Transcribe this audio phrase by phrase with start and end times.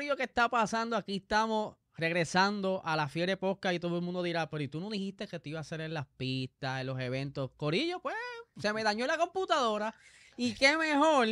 [0.00, 0.96] Corillo, ¿qué está pasando?
[0.96, 4.80] Aquí estamos regresando a la Fiebre Posca y todo el mundo dirá, pero ¿y tú
[4.80, 7.50] no dijiste que te iba a hacer en las pistas, en los eventos?
[7.58, 8.14] Corillo, pues
[8.56, 9.94] se me dañó la computadora
[10.38, 11.28] y qué mejor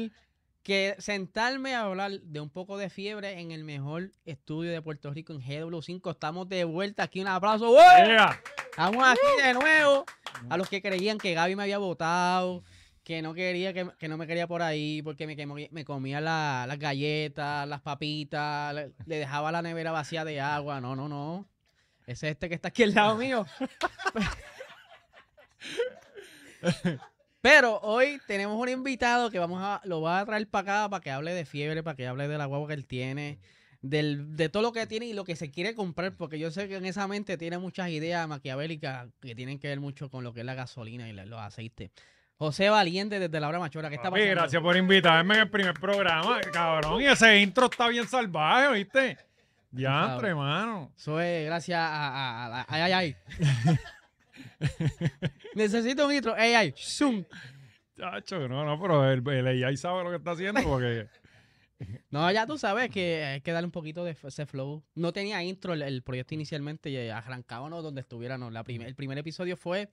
[0.63, 5.11] que sentarme a hablar de un poco de fiebre en el mejor estudio de Puerto
[5.15, 6.11] Rico en GW5.
[6.11, 7.23] Estamos de vuelta aquí.
[7.23, 7.69] Un abrazo.
[7.69, 7.81] ¡Wow!
[8.71, 10.05] Estamos aquí de nuevo.
[10.51, 12.65] A los que creían que Gaby me había votado,
[13.09, 16.21] que no quería, que, que no me quería por ahí, porque me, que me comía
[16.21, 20.83] la- las galletas, las papitas, le, dejaba la nevera vacía de agua.
[20.83, 21.49] No, no, no.
[22.07, 23.47] Ese es este que está aquí al lado mío.
[27.41, 31.01] Pero hoy tenemos un invitado que vamos a, lo va a traer para acá para
[31.03, 33.39] que hable de fiebre, para que hable de la guagua que él tiene,
[33.81, 36.69] del, de todo lo que tiene y lo que se quiere comprar, porque yo sé
[36.69, 40.35] que en esa mente tiene muchas ideas maquiavélicas que tienen que ver mucho con lo
[40.35, 41.91] que es la gasolina y los aceites.
[42.39, 44.41] José Valiente desde la hora machora, ¿qué está Papi, pasando?
[44.41, 47.03] gracias por invitarme en el primer programa, cabrón.
[47.03, 49.19] Y ese intro está bien salvaje, ¿viste?
[49.71, 50.93] Diantre, mano.
[50.97, 53.17] Eso es gracias a, a- a la- ay, ay, ay.
[55.55, 56.35] Necesito un intro.
[56.37, 56.75] Ay, ay.
[56.77, 57.25] Zoom.
[57.97, 61.07] Chacho, no, no, pero el, el AI sabe lo que está haciendo porque...
[62.11, 64.83] No, ya tú sabes que hay que darle un poquito de ese flow.
[64.97, 68.53] No tenía intro el, el proyecto inicialmente y arrancábamos donde estuviéramos.
[68.53, 69.89] La prim- el primer episodio fue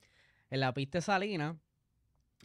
[0.49, 1.55] en la pista de Salina,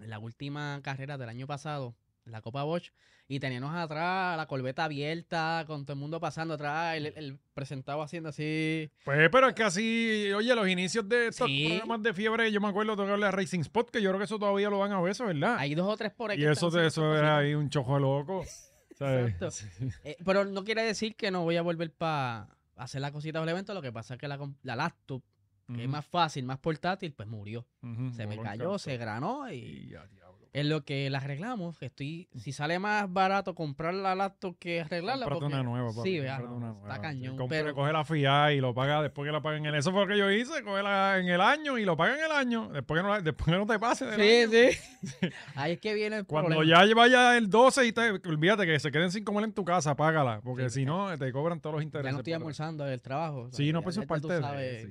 [0.03, 1.95] en la última carrera del año pasado,
[2.27, 2.91] en la Copa Bosch,
[3.29, 8.03] y teníamos atrás la corbeta abierta, con todo el mundo pasando atrás, el, el presentado
[8.03, 8.91] haciendo así.
[9.05, 11.67] Pues, pero es que así, oye, los inicios de estos Sí.
[11.69, 14.25] programas de fiebre, yo me acuerdo de hablar de Racing Spot, que yo creo que
[14.25, 15.57] eso todavía lo dan a veces, ¿verdad?
[15.59, 16.41] Hay dos o tres por ahí.
[16.41, 17.23] y eso, eso es cositas.
[17.31, 18.43] ahí un chojo loco.
[18.99, 19.33] ¿sabes?
[19.35, 19.97] Exacto.
[20.05, 23.49] Eh, pero no quiere decir que no voy a volver para hacer la cosita del
[23.49, 23.73] evento.
[23.75, 25.23] Lo que pasa es que la, la laptop,
[25.75, 27.67] que es más fácil, más portátil, pues murió.
[28.13, 29.95] Se me cayó, se granó y.
[30.53, 31.79] es lo que la arreglamos.
[31.79, 35.25] Que estoy, si sale más barato comprar la laptop que arreglarla.
[35.27, 36.09] Cómprate porque- una nueva, papi.
[36.09, 37.01] Sí, vea, no, una está nueva.
[37.01, 37.37] cañón.
[37.49, 40.07] Pero Coge la FIA y lo paga después que la paguen en Eso fue lo
[40.09, 42.69] que yo hice, cógela en el año y lo paga en el año.
[42.71, 44.07] Después que no, después que no te pase.
[44.17, 44.51] sí,
[45.03, 45.29] sí.
[45.55, 46.85] Ahí es que viene el Cuando problema.
[46.87, 49.95] ya vaya el 12 y te, olvídate que se queden sin comer en tu casa,
[49.97, 50.41] págala.
[50.43, 52.07] Porque Sí, si no, te cobran todos los intereses.
[52.11, 53.43] Ya no estoy almorzando del trabajo.
[53.43, 54.89] o sea, Sí, no, pues eso es parte de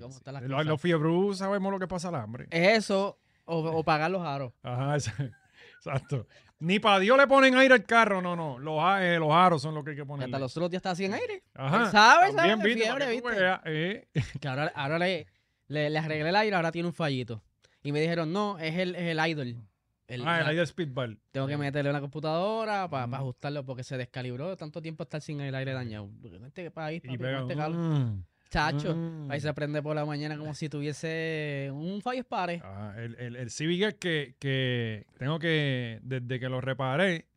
[0.47, 2.47] Los, los fiebrus sabemos lo que pasa al hambre.
[2.51, 4.53] Es eso o, o pagar los aros.
[4.63, 5.31] Ajá, esa-
[5.79, 6.27] exacto.
[6.59, 8.59] Ni para Dios le ponen aire al carro, no, no.
[8.59, 10.25] Los, eh, los aros son los que hay que poner.
[10.25, 11.41] hasta los otros días está así en aire.
[11.53, 11.83] Ajá.
[11.85, 12.89] Él sabe, También, sabe de ¿viste?
[12.91, 13.41] Para fiebre, ¿viste?
[13.41, 14.07] veas, eh.
[14.41, 15.27] Que ahora, ahora le,
[15.67, 17.41] le, le arreglé el aire, ahora tiene un fallito.
[17.81, 19.55] Y me dijeron, no, es el, es el idol.
[20.07, 21.17] El- ah, el aire speedball.
[21.31, 25.39] tengo que meterle una computadora para ajustarlo porque se descalibró de tanto tiempo estar sin
[25.39, 26.09] el aire dañado.
[26.45, 29.31] Este país, Y este calor, mm, chacho, mm.
[29.31, 32.61] ahí se prende por la mañana como si tuviese un fallo spare.
[32.63, 37.27] Ah, el, el, el Civic es que, que tengo que, desde que lo reparé,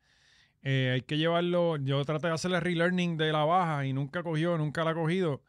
[0.63, 1.77] eh, hay que llevarlo.
[1.77, 5.43] Yo traté de hacerle relearning de la baja y nunca cogió, nunca la ha cogido.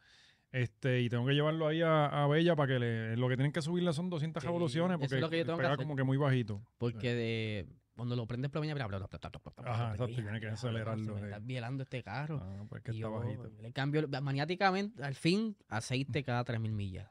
[0.52, 3.50] Este, y tengo que llevarlo ahí a, a Bella para que le, lo que tienen
[3.50, 5.78] que subirle son 200 Sí, revoluciones eso es porque lo que yo tengo que hacer.
[5.78, 6.60] como que muy bajito.
[6.78, 9.72] Porque de, cuando lo prendes por la mañana, bla, bla, bla, bla, bla, bla, bla,
[9.72, 11.24] Ajá, exacto, bla, tiene que acelerarlo, Se me sí.
[11.26, 12.40] está violando este carro.
[12.42, 13.48] Ah, pues que Y está yo bajito.
[13.62, 17.08] le cambio maniáticamente, al fin, aceite cada 3.000 millas.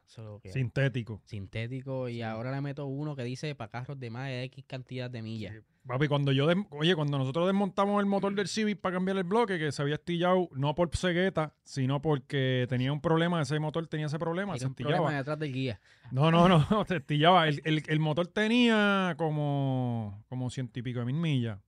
[0.51, 1.21] Sintético.
[1.25, 2.09] sintético.
[2.09, 5.21] Y ahora le meto uno que dice para carros de más de X cantidad de
[5.21, 5.55] millas.
[5.85, 9.25] Papi, cuando yo, des- oye, cuando nosotros desmontamos el motor del Civic para cambiar el
[9.25, 13.85] bloque, que se había estillado no por cegueta, sino porque tenía un problema, ese motor
[13.87, 14.95] tenía ese problema, se estillaba.
[14.95, 15.81] problema detrás del guía.
[16.11, 17.49] No, no, no, se estillaba.
[17.49, 21.59] El, el- el motor tenía como, como ciento y pico de mil millas.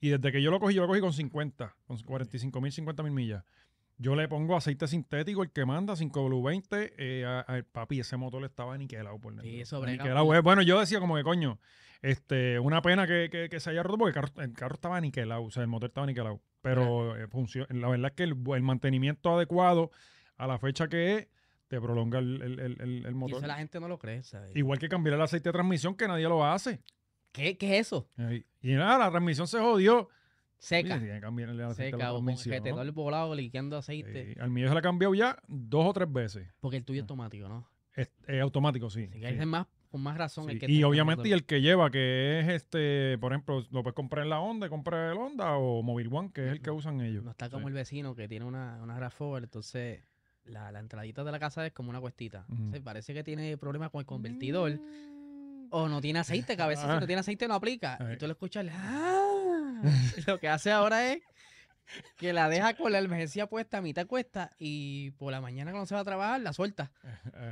[0.00, 3.02] Y desde que yo lo cogí, yo lo cogí con 50, con 45 mil, 50
[3.02, 3.44] mil millas.
[3.98, 6.92] Yo le pongo aceite sintético, el que manda, 5W20.
[6.98, 9.50] eh, a- a- papi, ese motor estaba aniquilado por dentro.
[9.50, 10.34] Sí, Aniquilado.
[10.34, 11.58] Eh, Bueno, yo decía como que, coño,
[12.08, 14.96] este, una pena que, que- que se haya roto porque el carro, el carro estaba
[14.98, 16.40] aniquilado, o sea, el motor estaba aniquilado.
[16.60, 17.28] Pero eh,
[17.70, 19.90] la verdad es que el, el mantenimiento adecuado
[20.36, 21.28] a la fecha que es,
[21.68, 22.60] te prolonga el, el-
[23.06, 23.38] el Y motor.
[23.38, 24.54] eso la gente no lo cree, ¿sabes?
[24.54, 26.80] Igual que cambiar el aceite de transmisión, que nadie lo hace.
[27.32, 28.08] ¿Qué, ¿Qué es eso?
[28.60, 30.08] Y nada, la transmisión se jodió.
[30.58, 30.98] Seca.
[30.98, 32.28] Sí, el Seca la o con
[32.86, 34.36] el volado liqueando aceite.
[34.40, 36.48] Al mío se le ha cambiado ya dos o tres veces.
[36.60, 37.68] Porque el tuyo es automático, ¿no?
[37.94, 39.08] Es, es automático, sí.
[39.08, 39.24] Que sí.
[39.40, 40.50] es más, con más razón.
[40.50, 43.94] el que Y obviamente y el que lleva, que es este, por ejemplo, lo puedes
[43.94, 47.00] comprar en la Honda, compra el Honda o Mobile One, que es el que usan
[47.00, 47.22] ellos.
[47.22, 47.68] No está como Sí.
[47.68, 50.00] el vecino que tiene una, una RAV4, entonces
[50.46, 52.44] la, la entradita de la casa es como una cuestita.
[52.50, 54.80] Entonces, parece que tiene problemas con el convertidor.
[55.70, 56.98] O no tiene aceite, que a veces si Ah.
[57.00, 57.96] no tiene aceite no aplica.
[58.12, 59.80] Y tú lo escuchas, ¡ah!
[60.26, 61.22] Lo que hace ahora es
[62.16, 65.86] que la deja con la emergencia puesta, a mitad cuesta, y por la mañana cuando
[65.86, 66.90] se va a trabajar, la suelta.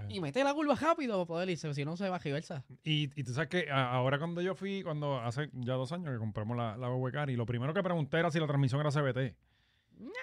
[0.08, 2.64] Y mete la curva rápido para poder irse, si no se va a reversa.
[2.84, 6.18] Y, y tú sabes que ahora cuando yo fui, cuando hace ya dos años que
[6.18, 6.92] compramos la, la
[7.28, 9.34] y lo primero que pregunté era si la transmisión era CBT.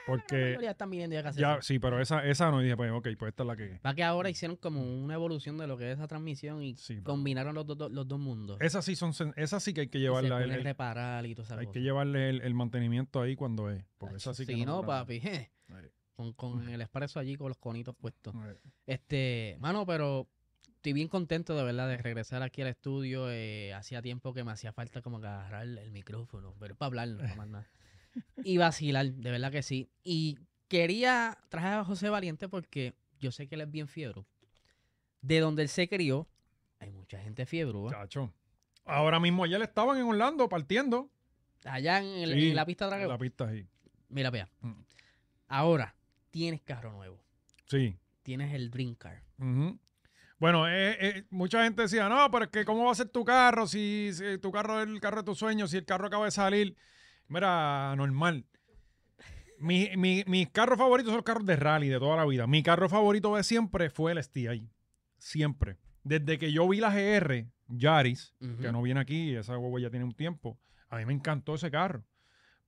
[0.06, 3.08] Porque mayoría están viniendo ya casi ya, sí, pero esa, esa no dije, pues, ok,
[3.18, 3.80] pues esta es la que.
[3.86, 7.02] Va que ahora hicieron como una evolución de lo que es esa transmisión y Sí,
[7.02, 8.58] combinaron los, dos- los dos mundos.
[8.62, 10.38] Esas sí son, esas sí que hay que se llevarla.
[10.38, 11.74] puede el- el- reparar y toda esa hay cosa.
[11.74, 13.86] que llevarle el, el mantenimiento ahí cuando es.
[13.98, 15.20] Porque esa sí que no, la- papi.
[15.20, 15.52] je.
[16.14, 18.34] Con, con el expreso allí con los conitos puestos.
[18.86, 20.28] Este, mano, pero
[20.76, 23.30] estoy bien contento de verdad de regresar aquí al estudio.
[23.30, 27.08] eh, hacía tiempo que me hacía falta como que agarrar el, micrófono, pero para hablar,
[27.10, 27.68] no más nada.
[28.44, 29.90] Y vacilar, de verdad que sí.
[30.04, 34.24] Y quería traer a José Valiente porque yo sé que él es bien fiebre.
[35.22, 36.28] De donde él se crió,
[36.80, 37.78] hay mucha gente fiebre.
[37.90, 38.34] Chacho.
[38.86, 41.10] Ahora mismo ayer estaban en Orlando partiendo.
[41.66, 43.10] Allá en, el- Sí, en la pista en Dragon.
[43.10, 43.68] la pista ahí.
[44.08, 44.50] Mira, vea.
[44.62, 44.74] Mm.
[45.48, 45.96] Ahora,
[46.32, 47.22] tienes carro nuevo.
[47.66, 47.96] Sí.
[48.24, 49.22] Tienes el Dream Car.
[50.40, 53.26] Bueno, eh, eh, mucha gente decía, no, pero es que ¿cómo va a ser tu
[53.26, 56.26] carro si, si tu carro es el carro de tus sueños, si el carro acaba
[56.26, 56.78] de salir?
[57.30, 58.46] Mira, normal.
[59.60, 62.48] Mi- mi- mis carros favoritos son los carros de rally de toda la vida.
[62.48, 64.70] Mi carro favorito de siempre fue el STI.
[65.18, 65.78] Siempre.
[66.04, 70.06] Desde que yo vi la GR, Yaris, que no viene aquí, esa huevo ya tiene
[70.06, 70.58] un tiempo,
[70.90, 72.04] a mí me encantó ese carro.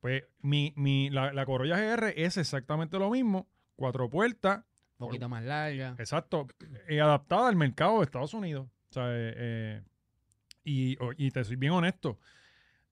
[0.01, 3.47] Pues mi, mi, la, la Corolla GR es exactamente lo mismo.
[3.75, 4.57] Cuatro puertas,
[4.97, 5.95] Un poquito más larga.
[5.97, 6.47] Exacto.
[6.89, 8.67] eh, adaptada al mercado de Estados Unidos.
[8.89, 9.81] O sea, eh, eh,
[10.65, 12.19] y, y te soy bien honesto.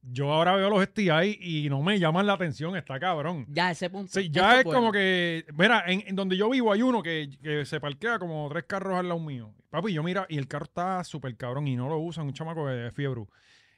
[0.01, 3.45] Yo ahora veo los STI y no me llaman la atención, está cabrón.
[3.49, 4.11] Ya ese punto.
[4.13, 4.79] Sí, ya es bueno.
[4.79, 8.47] como que, mira, en, en donde yo vivo hay uno que, que se parquea como
[8.49, 9.53] tres carros al lado mío.
[9.69, 12.65] Papi, yo mira, y el carro está súper cabrón y no lo usan, un chamaco
[12.67, 13.25] de fiebre.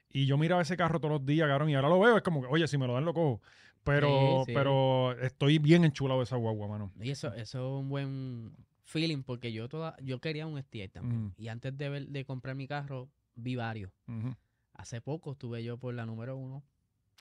[0.09, 2.41] Y yo miraba ese carro todos los días, cabrón, y ahora lo veo, es como
[2.41, 3.41] que, oye, si me lo dan, lo cojo.
[3.83, 4.53] Pero, Sí, sí.
[4.53, 6.91] pero estoy bien enchulado de esa guagua, mano.
[7.01, 8.51] Y eso, eso es un buen
[8.83, 11.33] feeling porque yo toda, yo quería un STI también.
[11.35, 13.91] Y antes de, ver- de comprar mi carro, vi varios.
[14.73, 16.63] Hace poco estuve yo por la número uno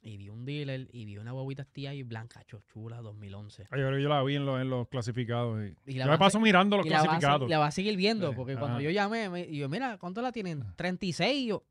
[0.02, 2.42] y vi un dealer y vi una guaguita STI blanca,
[2.72, 3.62] chula, 2011.
[3.64, 5.60] Ay, pero yo la vi en los, en los clasificados.
[5.86, 7.50] Y, Y yo me a paso mirando los Y la va, clasificados.
[7.50, 8.60] la va a seguir viendo Sí, porque ajá.
[8.60, 10.64] cuando yo llamé, me, y yo, mira, ¿cuánto la tienen?
[10.76, 11.36] 36.
[11.36, 11.64] Y yo,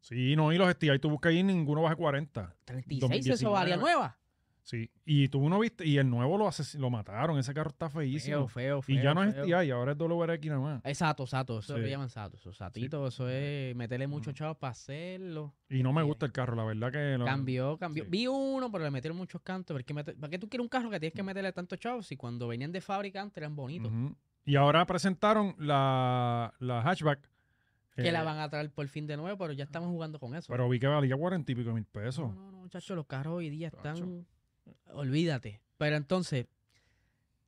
[0.00, 2.56] Sí, no, y los STI tú buscas ahí ninguno baja 40.
[2.64, 3.34] 36, 2019.
[3.34, 4.16] eso valía nueva.
[4.62, 6.48] Sí, y tú no viste, y el nuevo lo,
[6.78, 8.46] lo mataron, ese carro está feísimo.
[8.46, 8.96] Feo, feo, feo.
[8.96, 9.34] y ya no es.
[9.34, 10.80] STI, ahora es WRX nada más.
[10.84, 11.58] Exacto, exacto.
[11.58, 11.80] Eso Sí.
[11.82, 12.36] le llaman sato.
[12.36, 14.36] Eso, satito, eso es meterle muchos Mm.
[14.36, 15.54] chavos para hacerlo.
[15.68, 17.16] Y no me gusta el carro, la verdad que...
[17.18, 18.04] lo- Cambió, cambió.
[18.04, 18.10] sí.
[18.10, 19.74] Vi uno, pero le metieron muchos cantos.
[19.74, 22.16] Porque mete- ¿Para qué tú quieres un carro que tienes que meterle tantos chavos si
[22.16, 23.90] cuando venían de fábrica antes eran bonitos?
[24.44, 27.28] Y ahora presentaron la, la hatchback.
[27.96, 30.34] Que eh, la van a traer por fin de nuevo, pero ya estamos jugando con
[30.34, 30.46] eso.
[30.50, 32.28] Pero vi que valía 40 y pico mil pesos.
[32.32, 33.96] no, no, no, muchachos, los carros hoy día están.
[33.96, 34.24] Chacho.
[34.94, 35.60] Olvídate.
[35.78, 36.46] Pero entonces,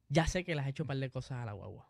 [0.09, 1.89] ya sé que le has hecho un par de cosas a la guagua.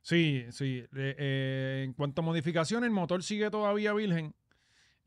[0.00, 0.84] Sí, sí.
[0.96, 4.34] Eh, eh, en cuanto a modificaciones, el motor sigue todavía virgen.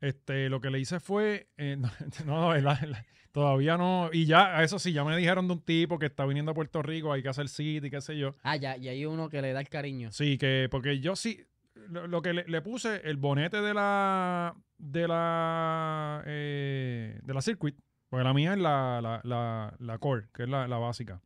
[0.00, 1.48] Este, lo que le hice fue.
[1.56, 1.90] eh, no,
[2.26, 4.10] no, la- la- todavía no.
[4.12, 6.82] Y ya, eso sí, ya me dijeron de un tipo que está viniendo a Puerto
[6.82, 8.34] Rico, hay que hacer city, qué sé yo.
[8.42, 10.12] Ah, ya, y hay uno que le da el cariño.
[10.12, 10.68] Sí, que.
[10.70, 11.44] Porque yo sí.
[11.88, 14.54] Lo, lo que le, le puse, el bonete de la.
[14.78, 16.22] De la.
[16.26, 17.76] eh, de la circuit.
[18.12, 21.22] Porque la mía es la, la, la, la core, que es la, la básica.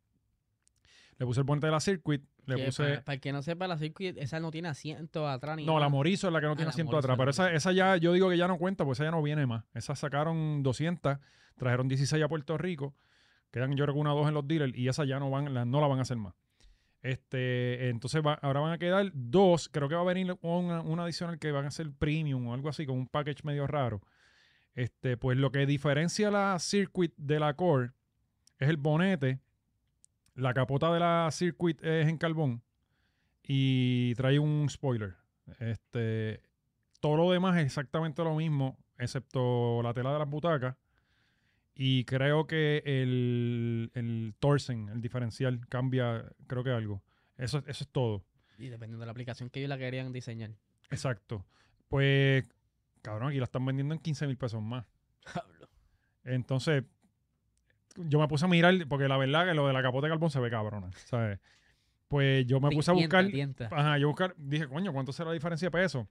[1.17, 2.23] Le puse el bonete de la circuit.
[2.45, 2.81] Le Que puse.
[2.83, 5.79] para, para el que no sepa, la circuit, esa no tiene asiento atrás ni No,
[5.81, 5.89] la.
[5.89, 7.17] Morizo es la que no Ah, tiene asiento Morizo, atrás.
[7.17, 9.45] Pero esa, esa ya, yo digo que ya no cuenta, pues esa ya no viene
[9.45, 9.65] más.
[9.73, 11.17] Esa sacaron 200,
[11.57, 12.95] trajeron 16 a Puerto Rico.
[13.51, 15.53] Quedan yo creo que una o dos en los dealers y esa ya no van,
[15.53, 16.35] la- no la van a hacer más.
[17.01, 19.69] Este, entonces va- ahora van a quedar dos.
[19.69, 22.69] Creo que va a venir una, una adicional que van a ser premium o algo
[22.69, 24.01] así, con un package medio raro.
[24.77, 27.93] Este, pues lo que diferencia la Circuit de la Core
[28.59, 29.39] es el bonete.
[30.35, 32.61] La capota de la Circuit es en carbón
[33.41, 35.15] y trae un spoiler.
[35.57, 36.43] Este,
[36.99, 40.75] todo lo demás es exactamente lo mismo, excepto la tela de las butacas.
[41.73, 47.01] Y creo que el, el torsen, el diferencial, cambia, creo que algo.
[47.35, 48.23] Eso, eso es todo.
[48.59, 50.51] Y dependiendo de la aplicación que ellos la querían diseñar.
[50.91, 51.43] Exacto.
[51.87, 52.47] Pues,
[53.07, 54.85] cabrón, aquí la están vendiendo en 15 mil pesos más.
[56.25, 56.83] Entonces,
[57.95, 60.29] yo me puse a mirar, porque la verdad que lo de la capota de carbón
[60.29, 61.39] se ve cabrona, ¿sabes?
[62.09, 63.69] Pues yo me puse a buscar, tienta.
[63.71, 66.07] ajá, yo buscar, dije, coño, ¿cuánto será la diferencia de peso?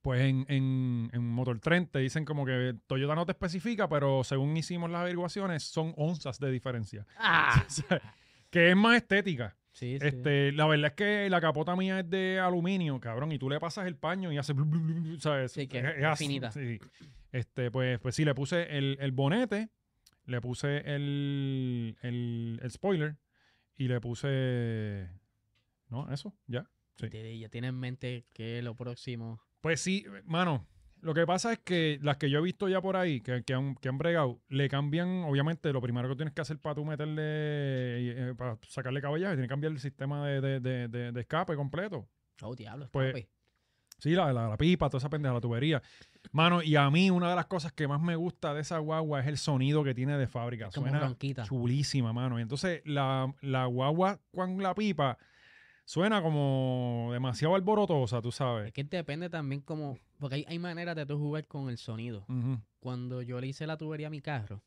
[0.00, 4.56] Pues en, en, en Motor 30 dicen como que Toyota no te especifica, pero según
[4.56, 7.06] hicimos las averiguaciones, son onzas de diferencia.
[7.18, 7.64] ¡Ah!
[8.48, 9.56] Que es más estética.
[9.76, 10.06] Sí, sí.
[10.06, 13.60] Este, la verdad es que la capota mía es de aluminio, cabrón, y tú le
[13.60, 15.52] pasas el paño y hace blu, blu, blu, ¿sabes?
[15.52, 16.50] Sí, que Es- es finita.
[16.50, 16.78] sí.
[17.30, 19.68] Este, pues, pues sí, le puse el, el bonete,
[20.24, 23.16] le puse el, el, el spoiler
[23.76, 25.10] y le puse.
[25.90, 26.66] No, eso, ya.
[26.98, 27.08] sí.
[27.38, 29.42] Ya tiene en mente que lo próximo.
[29.60, 30.66] Pues sí, mano.
[31.02, 33.54] Lo que pasa es que las que yo he visto ya por ahí, que, que
[33.54, 36.84] han, que han bregado, le cambian, obviamente, lo primero que tienes que hacer para tú
[36.84, 37.22] meterle,
[38.30, 41.54] eh, para sacarle caballaje, tienes que cambiar el sistema de, de- de- de- de escape
[41.54, 42.08] completo.
[42.42, 43.28] Oh, diablo, Pues, escape.
[43.98, 45.80] Sí, la, la, la pipa, toda esa pendeja, la tubería.
[46.32, 49.20] Mano, y a mí una de las cosas que más me gusta de esa guagua
[49.20, 50.66] es el sonido que tiene de fábrica.
[50.68, 51.44] Es como Suena ronquita.
[51.44, 52.38] chulísima, mano.
[52.38, 55.16] Y entonces la, la guagua con la pipa
[55.86, 58.66] suena como demasiado alborotosa, tú sabes.
[58.66, 59.98] Es que depende también como...
[60.18, 62.26] Porque hay, hay maneras de tú jugar con el sonido.
[62.80, 64.62] Cuando yo le hice la tubería a mi carro,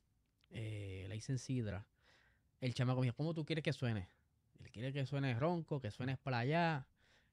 [0.50, 1.88] eh, la hice en Sidra,
[2.60, 4.10] el chamaco me dijo, ¿cómo tú quieres que suene?
[4.60, 6.88] Él quiere que suene ronco, que suene para allá.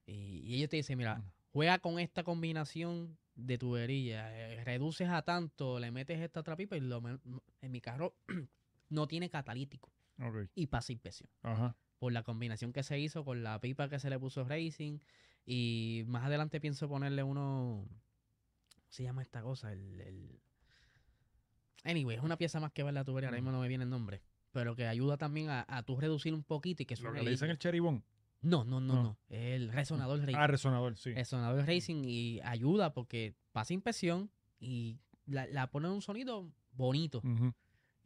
[0.05, 1.21] Y, y ellos te dicen, mira,
[1.51, 4.29] juega con esta combinación de tubería.
[4.33, 8.15] eh, reduces a tanto, le metes esta otra pipa y lo, en mi carro
[8.89, 9.91] no tiene catalítico
[10.55, 11.29] y pasa inspección.
[11.43, 11.75] Ajá.
[11.99, 14.99] Por la combinación que se hizo con la pipa que se le puso Racing.
[15.45, 17.87] Y más adelante pienso ponerle uno...
[18.97, 19.71] ¿Cómo se llama esta cosa?
[19.71, 20.01] El...
[20.01, 20.39] el-
[21.83, 23.29] Anyway, es una pieza más que va en la tubería.
[23.29, 24.21] Ahora mismo no me viene el nombre.
[24.51, 27.25] Pero que ayuda también a, a tú reducir un poquito y que Lo suene que
[27.25, 28.03] le dicen el cheribón.
[28.41, 29.03] No, no, no, No.
[29.03, 29.17] no.
[29.29, 30.35] El resonador Racing.
[30.35, 31.13] Ah, resonador, sí.
[31.13, 37.19] Resonador Racing y ayuda porque pasa inspección y la, la pone un sonido bonito.
[37.19, 37.53] Ujú.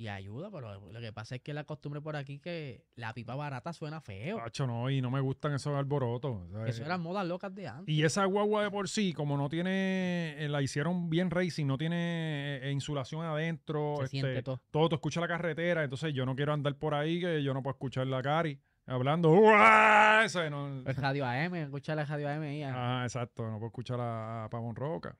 [0.01, 3.35] Y ayuda, pero lo que pasa es que la costumbre por aquí que la pipa
[3.35, 4.37] barata suena feo.
[4.37, 6.49] Tacho, no, y no me gustan esos alborotos.
[6.51, 6.73] ¿sabes?
[6.73, 7.93] Eso eran modas locas de antes.
[7.93, 11.77] Y esa guagua de por sí, como no tiene, eh, la hicieron bien racing, no
[11.77, 14.59] tiene eh, insulación adentro, Se este, siente todo.
[14.71, 17.61] todo tú escuchas la carretera, entonces yo no quiero andar por ahí que yo no
[17.61, 19.29] puedo escuchar la Cari hablando.
[19.29, 20.23] ¡Uah!
[20.25, 22.63] Ese no- El radio AM, escuchar la radio AM ahí.
[22.63, 23.01] ah.
[23.01, 25.15] Ah, exacto, no puedo escuchar a, a Pavón Roca.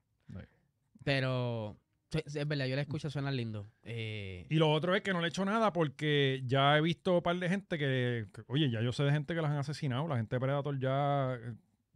[1.04, 1.78] Pero
[2.20, 3.68] es verdad, yo la escucho, suena lindo.
[3.84, 7.16] Eh, Y lo otro es que no le he hecho nada porque ya he visto
[7.18, 9.58] un par de gente que, que- oye, ya yo sé de gente que las han
[9.58, 11.54] asesinado, la gente de Predator ya, eh,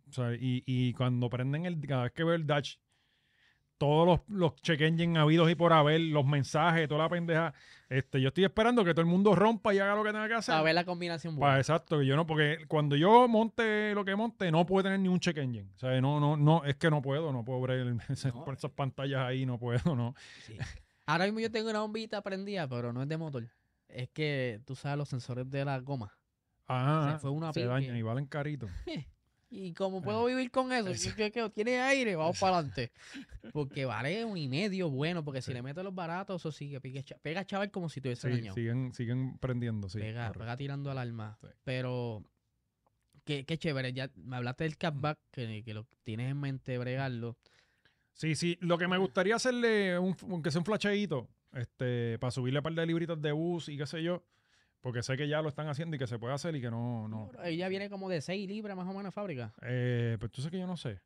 [0.09, 2.75] o sea, y, y cuando prenden el, cada vez que veo el Dash,
[3.77, 7.53] todos los, los check engine habidos y por haber, los mensajes, toda la pendeja,
[7.89, 10.33] este, yo estoy esperando que todo el mundo rompa y haga lo que tenga que
[10.35, 10.55] hacer.
[10.55, 11.57] a ver la combinación buena.
[11.57, 15.19] exacto, yo no, porque cuando yo monte lo que monte, no puedo tener ni un
[15.19, 15.69] check engine.
[15.75, 18.45] O sea, no, no, no, es que no puedo, no puedo ver esas- No.
[18.45, 20.15] por esas pantallas ahí, no puedo, no.
[20.45, 20.57] Sí.
[21.05, 23.47] Ahora mismo yo tengo una bombita prendida, pero no es de motor.
[23.87, 26.17] Es que tú sabes los sensores de la goma.
[26.67, 28.67] Ah, Se fue una se dañan y valen carito.
[29.49, 31.13] Y como puedo vivir con eso.
[31.15, 31.49] ¿qué, qué?
[31.49, 32.91] tiene aire, vamos para adelante.
[33.53, 36.51] Porque vale un y medio bueno, porque si le meto los baratos, eso
[36.91, 38.55] que cha- pega chaval como si tuviese Sí, dañado.
[38.55, 39.99] siguen, siguen prendiendo, sí.
[39.99, 41.37] pega, pega tirando al alma.
[41.41, 41.47] Sí.
[41.63, 42.23] Pero,
[43.23, 43.93] qué, qué chévere.
[43.93, 47.37] Ya me hablaste del catback, que, que lo tienes en mente bregarlo.
[48.13, 48.57] Sí, sí.
[48.61, 52.73] Lo que me gustaría hacerle, un, aunque sea un flasheíto, este, para subirle un par
[52.73, 54.23] de libritas de bus y qué sé yo,
[54.85, 57.07] porque sé que ya lo están haciendo y que se puede hacer y que no,
[57.07, 57.31] no.
[57.43, 59.51] Ella viene como de 6 libras más o menos a fábrica.
[59.63, 60.99] Eh, pues tú sabes que yo no sé.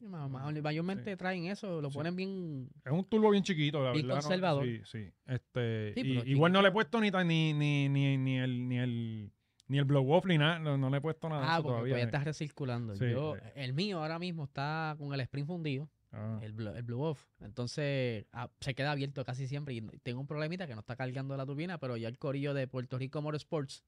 [0.00, 1.96] Mayormente traen eso, lo Sí.
[1.96, 2.68] ponen bien.
[2.84, 4.22] Es un turbo bien chiquito, la Bien verdad.
[4.22, 4.64] no- conservador.
[4.66, 5.12] sí, sí.
[5.26, 8.68] Este, Sí, y- pero igual no le he puesto ni, ni, ni, ni, ni el,
[8.68, 9.30] ni el,
[9.68, 10.58] ni el blow off ni nada.
[10.58, 11.90] No, no le he puesto nada de Ah, eso porque todavía.
[11.92, 12.06] todavía eh.
[12.06, 12.94] está recirculando.
[12.94, 13.52] Yo, eh.
[13.54, 15.88] el mío ahora mismo está con el spring fundido.
[16.12, 17.24] Ah, el, blo- el blue off.
[17.40, 19.74] Entonces ah, se queda abierto casi siempre.
[19.74, 22.66] Y tengo un problemita que no está cargando la turbina, pero ya el corillo de
[22.66, 23.84] Puerto Rico Motorsports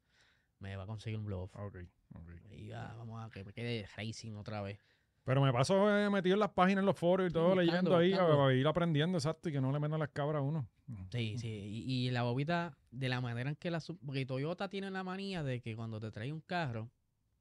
[0.60, 1.56] me va a conseguir un blue off.
[1.56, 1.76] ok,
[2.14, 2.30] ok.
[2.52, 4.78] Y ya vamos a que me quede racing otra vez.
[5.24, 7.96] Pero me paso eh, metido en las páginas, en los foros y todo, buscando, leyendo
[7.96, 8.44] ahí, a, buscando.
[8.46, 10.68] a ir aprendiendo, exacto, y que no le metan las cabras a uno.
[11.12, 11.46] Sí, sí.
[11.48, 13.80] Y, y la bobita, de la manera en que la.
[14.04, 16.90] Porque Toyota tiene la manía de que cuando te trae un carro,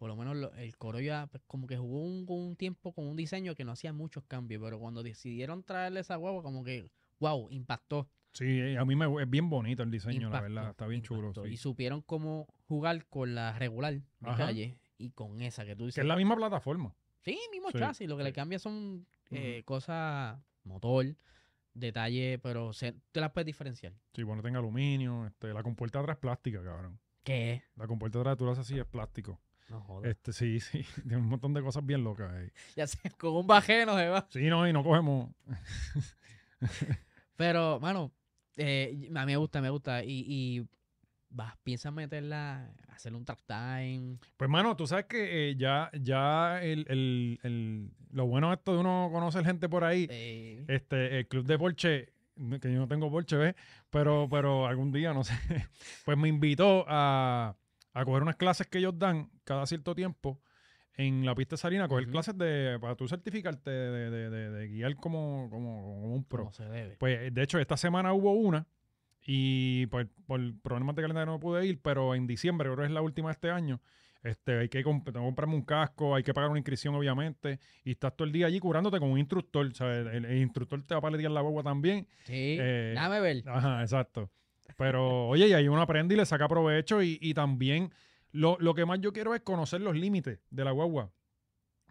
[0.01, 3.15] por lo menos lo- el Corolla, pues, como que jugó un, un tiempo con un
[3.15, 4.60] diseño que no hacía muchos cambios.
[4.63, 6.89] Pero cuando decidieron traerle esa guagua, como que,
[7.20, 8.10] wow, impactó.
[8.34, 10.72] Sí, eh, a mí me es bien bonito el diseño, la verdad.
[10.72, 11.27] Está bien chulo.
[11.27, 11.43] impactó.
[11.46, 11.53] sí.
[11.53, 14.48] Y supieron cómo jugar con la regular de Ajá.
[14.48, 16.00] calle y con esa que tú Que dices.
[16.00, 16.96] es la misma plataforma.
[17.20, 18.10] Sí, mismo Sí, chasis.
[18.10, 21.05] Lo que le cambia son eh, cosas, motor,
[21.75, 23.93] detalle, pero se, te las puedes diferenciar.
[24.15, 25.27] Sí, bueno, tenga aluminio.
[25.27, 27.00] Este, la compuerta atrás es plástica, cabrón.
[27.24, 27.62] ¿Qué?
[27.75, 29.39] La compuerta atrás tú lo haces así, es plástico.
[29.71, 30.11] No jodas.
[30.11, 30.85] Este, sí, sí.
[31.01, 32.49] Tiene un montón de cosas bien locas ahí.
[32.75, 34.27] Ya sé, con un bajeno se va.
[34.29, 35.29] Sí, no, y no cogemos.
[37.35, 38.11] Pero, mano,
[38.57, 40.03] eh, a mí me gusta, me gusta.
[40.03, 40.67] Y, y
[41.29, 44.17] vas, piensas meterla, hacerle un track time.
[44.37, 48.73] Pues, mano, tú sabes que eh, ya, ya el, el, el- lo bueno de esto
[48.73, 50.05] de uno conocer gente por ahí.
[50.09, 52.13] eh, Este, el club de Porsche,
[52.61, 53.55] que yo no tengo Porsche, ¿ves?
[53.89, 55.33] Pero, pero algún día, no sé,
[56.05, 57.55] pues me invitó a,
[57.93, 60.39] a coger unas clases que ellos dan cada cierto tiempo
[60.95, 64.50] en la pista de Salina, a coger clases de, para tú certificarte de, de- de-
[64.51, 66.43] de guiar como, como, como un pro.
[66.43, 66.98] como se debe.
[66.98, 68.67] Pues de hecho, esta semana hubo una
[69.25, 72.91] y por, por problemas de calendario no pude ir, pero en diciembre, creo que es
[72.91, 73.79] la última de este año,
[74.24, 77.60] este, hay que comp- tengo que comprarme un casco, hay que pagar una inscripción, obviamente,
[77.83, 80.05] y estás todo el día allí curándote con un instructor, ¿sabes?
[80.13, 82.07] El, el instructor te va a paletear la boba también.
[82.25, 83.43] Sí, Eh, déjame ver.
[83.48, 84.29] Ajá, exacto.
[84.77, 87.91] Pero, oye, y ahí uno aprende y le saca provecho y, y también
[88.31, 91.11] lo, lo que más yo quiero es conocer los límites de la guagua.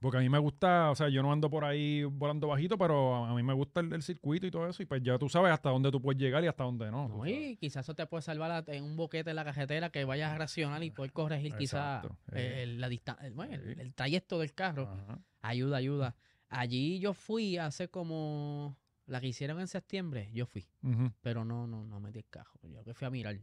[0.00, 3.16] Porque a mí me gusta, o sea, yo no ando por ahí volando bajito, pero
[3.26, 4.82] a, mí me gusta el, el circuito y todo eso.
[4.82, 7.06] Y pues ya tú sabes hasta dónde tú puedes llegar y hasta dónde no.
[7.06, 10.32] No, y quizás eso te puede salvar en un boquete en la carretera que vayas
[10.32, 12.62] a reaccionar y poder corregir quizás eh, eh.
[12.62, 14.88] el, la el, bueno, el- trayecto del carro.
[14.90, 15.18] Ajá.
[15.42, 16.16] Ayuda, ayuda.
[16.48, 18.76] Allí yo fui hace como
[19.10, 20.68] la que hicieron en septiembre, yo fui,
[21.20, 22.60] pero no, no, no metí el cajo.
[22.62, 23.40] Yo que fui a mirar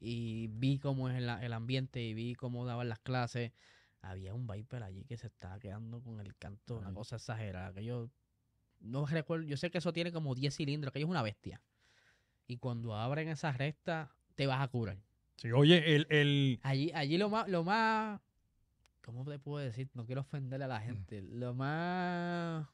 [0.00, 3.52] y vi cómo es el, el ambiente y vi cómo daban las clases.
[4.00, 7.74] Había un Viper allí que se estaba quedando con el canto, una cosa exagerada.
[7.74, 8.08] Que yo
[8.80, 11.60] no recuerdo, yo sé que eso tiene como 10 cilindros, que es una bestia.
[12.46, 14.96] Y cuando abren esa recta, te vas a curar.
[15.36, 18.22] Sí, oye, el, el, Allí, allí lo más, lo más,
[19.02, 19.90] ¿cómo te puedo decir?
[19.92, 21.20] No quiero ofenderle a la gente.
[21.20, 22.66] Lo más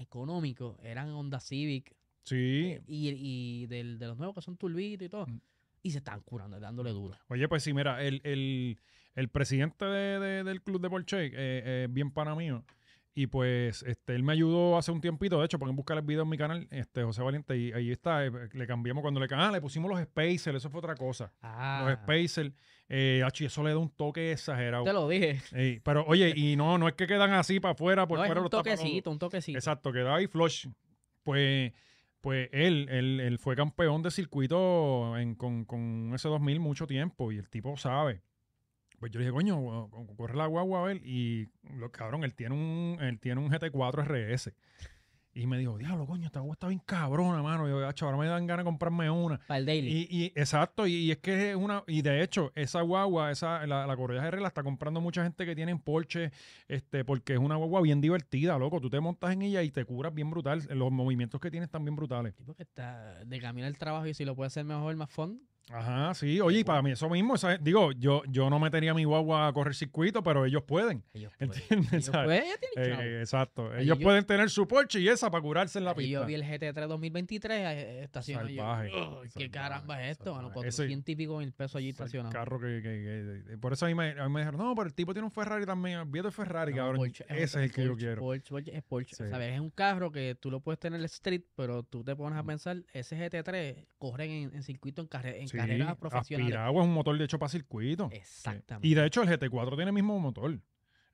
[0.00, 3.08] económico eran Honda Civic sí, eh, y,
[3.62, 5.26] y del, de los nuevos que son turbitos y todo.
[5.26, 5.40] Mm.
[5.82, 7.16] Y se están curando, dándole duro.
[7.28, 8.78] Oye, pues sí, mira, el, el,
[9.14, 12.64] el presidente de- de- del club de Porsche eh, eh, bien pana mío.
[13.12, 16.22] Y pues este, él me ayudó hace un tiempito, de hecho, pueden buscar el video
[16.22, 19.50] en mi canal, este José Valiente, y ahí está, eh, le cambiamos cuando le ah,
[19.50, 21.32] le pusimos los Spacers, eso fue otra cosa.
[21.42, 22.52] Ah, Los Spacers,
[22.88, 24.84] eh, achi, eso le da un toque exagerado.
[24.84, 25.80] te lo dije.
[25.84, 28.40] Pero oye, y no, no es que quedan así para afuera, por No, es fuera
[28.40, 28.78] un los tapados.
[28.78, 29.58] toquecito, un toquecito.
[29.58, 30.68] Exacto, queda ahí flush.
[31.24, 31.72] Pues,
[32.20, 37.32] pues él, él, él fue campeón de circuito en- con, con un S2000 mucho tiempo
[37.32, 38.22] y el tipo sabe.
[39.00, 41.00] Pues yo le dije, coño, co- co- corre la guagua a ver.
[41.04, 44.52] Y, lo, cabrón, él tiene un, él tiene un GT4 RS.
[45.32, 47.66] Y me dijo, diablo, coño, esta guagua está bien cabrona, mano.
[47.66, 49.38] Y yo, "Acho, ahora me dan ganas de comprarme una.
[49.46, 50.08] Para el daily.
[50.10, 53.64] Y, y exacto, y, y es que es una, y de hecho, esa guagua, esa,
[53.66, 56.32] la, la Corolla GR la está comprando mucha gente que tiene en Porsche,
[56.66, 58.80] este, porque es una guagua bien divertida, loco.
[58.80, 60.62] Tú te montas en ella y te curas bien brutal.
[60.74, 62.34] Los movimientos que tiene están bien brutales.
[62.34, 65.40] Tipo que está de camino al trabajo y si lo puede hacer mejor, más fun.
[65.72, 66.40] Ajá, sí.
[66.40, 69.74] Oye, y para mí eso mismo, digo, yo, yo no metería mi guagua a correr
[69.74, 71.02] circuito, pero ellos pueden.
[71.14, 71.84] Ellos pueden.
[72.76, 73.74] Eh, exacto.
[73.76, 76.26] Ellos yo- pueden tener su Porsche y esa para curarse en la Ahí yo pista.
[76.26, 78.48] vi el GT3 2023 eh, estacionado.
[78.48, 80.36] y yo, Salvaje, "Ugh, ¿Qué caramba es esto.
[80.40, 82.32] Ese- 400 y pico mil pesos allí estacionado.
[82.32, 84.86] carro que, que- que- por eso a mí, me, a mí me dijeron, no, pero
[84.88, 85.98] el tipo tiene un Ferrari también.
[85.98, 86.96] Olvídate de Ferrari, No, cabrón.
[86.96, 88.20] Porsche Ese es el que yo quiero.
[88.20, 89.16] Porsche, Porsche es Porsche.
[89.16, 89.24] Sí.
[89.30, 89.54] ¿sabes?
[89.54, 92.38] Es un carro que tú lo puedes tener en el street, pero tú te pones
[92.38, 96.54] a pensar, ese GT3 corre en, en circuito, en, carre- en Sí, carreras profesionales.
[96.54, 98.08] Aspiragua es un motor de hecho para circuito.
[98.12, 98.86] Exactamente.
[98.88, 100.58] Y de hecho el GT4 tiene el mismo motor.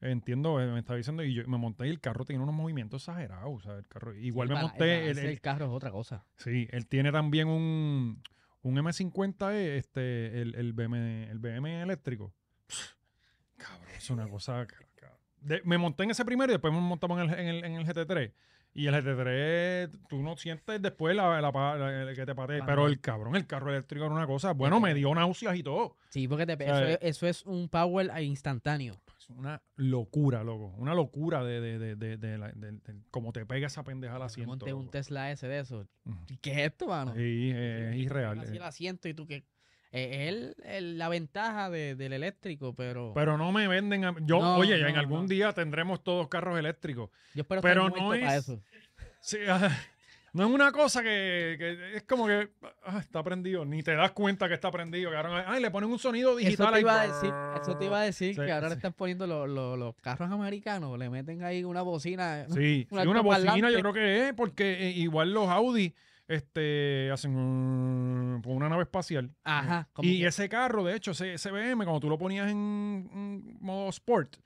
[0.00, 3.02] Entiendo, eh, me está diciendo, y yo me monté y el carro tiene unos movimientos
[3.02, 3.48] exagerados.
[3.50, 5.10] O sea, el carro, igual Sí, me para- monté.
[5.10, 6.24] el carro es otra cosa.
[6.36, 8.22] sí, él tiene también un,
[8.62, 12.34] un M50E, este, el, el, BM, el BM eléctrico.
[13.56, 14.66] Cabrón, es una cosa.
[15.40, 17.72] De- me monté en ese primero y después me montamos en el, en el, en
[17.74, 18.32] el GT3.
[18.74, 22.58] Y el GT3, tú no sientes después la, la que te patee.
[22.58, 22.66] Ajá.
[22.66, 24.52] Pero el cabrón, el carro eléctrico era una cosa.
[24.52, 25.96] Bueno, me dio náuseas y todo.
[26.10, 29.00] Sí, porque te- O sea, eso, es, eso es un power instantáneo.
[29.18, 30.74] Es una locura, loco.
[30.76, 34.50] Una locura de, de, de, de, cómo te pega esa pendeja al asiento.
[34.50, 34.90] monté un.
[34.90, 35.86] Tesla S de eso.
[36.04, 36.18] Ujú.
[36.28, 37.14] ¿Y ¿Qué es esto, mano?
[37.14, 38.40] Sí, es irreal.
[38.40, 38.56] Así eh.
[38.56, 39.44] el asiento y tú que...
[39.96, 43.12] eh, Es el- el- la ventaja de- del eléctrico, pero...
[43.14, 44.04] Pero no me venden.
[44.04, 45.26] a- yo, No, oye, no, en algún no.
[45.28, 47.10] día tendremos todos carros eléctricos.
[47.34, 48.60] yo espero pero estar no para es- eso.
[49.20, 49.38] Sí,
[50.32, 52.50] no es una cosa que, que es como que
[52.84, 53.64] ah, está prendido.
[53.64, 55.10] Ni te das cuenta que está prendido.
[55.10, 55.42] cabrón.
[55.46, 56.80] Ay, le ponen un sonido Eso digital te ahí.
[56.82, 57.32] iba a decir,
[57.62, 60.30] eso te iba a decir Sí, que ahora le están poniendo los, los- los carros
[60.30, 62.44] americanos, le meten ahí una bocina.
[62.50, 65.94] Sí, un sí, una bocina yo creo que es, porque eh, igual los Audi
[66.28, 69.34] este, hacen un- con una nave espacial.
[69.44, 69.88] Ajá.
[69.92, 73.08] como Y que- ese carro, de hecho, ese, ese BM, cuando tú lo ponías en,
[73.12, 74.36] en modo sport,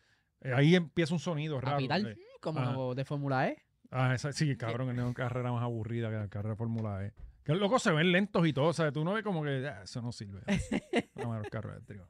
[0.43, 1.79] eh, ahí empieza un sonido raro.
[1.79, 2.17] pitar, eh.
[2.41, 2.95] como Ajá.
[2.95, 3.63] de Fórmula E.
[3.91, 7.13] Ah, esa- sí, cabrón, es una carrera más aburrida que la carrera de Fórmula E.
[7.45, 9.67] Que los locos se ven lentos y todo, o sea, tú no ves como que
[9.67, 10.43] "Ah, eso no sirve.
[11.15, 12.09] Vamos a ver los carros eléctricos.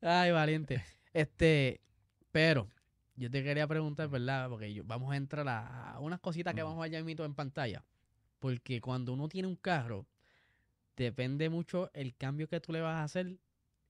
[0.00, 0.84] Ay, valiente.
[1.12, 1.80] Este,
[2.30, 2.68] pero
[3.16, 4.48] yo te quería preguntar, ¿verdad?
[4.48, 7.84] Porque yo- vamos a entrar a, unas cositas que vamos a ver ya en pantalla.
[8.42, 10.08] Porque cuando uno tiene un carro,
[10.96, 13.38] depende mucho el cambio que tú le vas a hacer,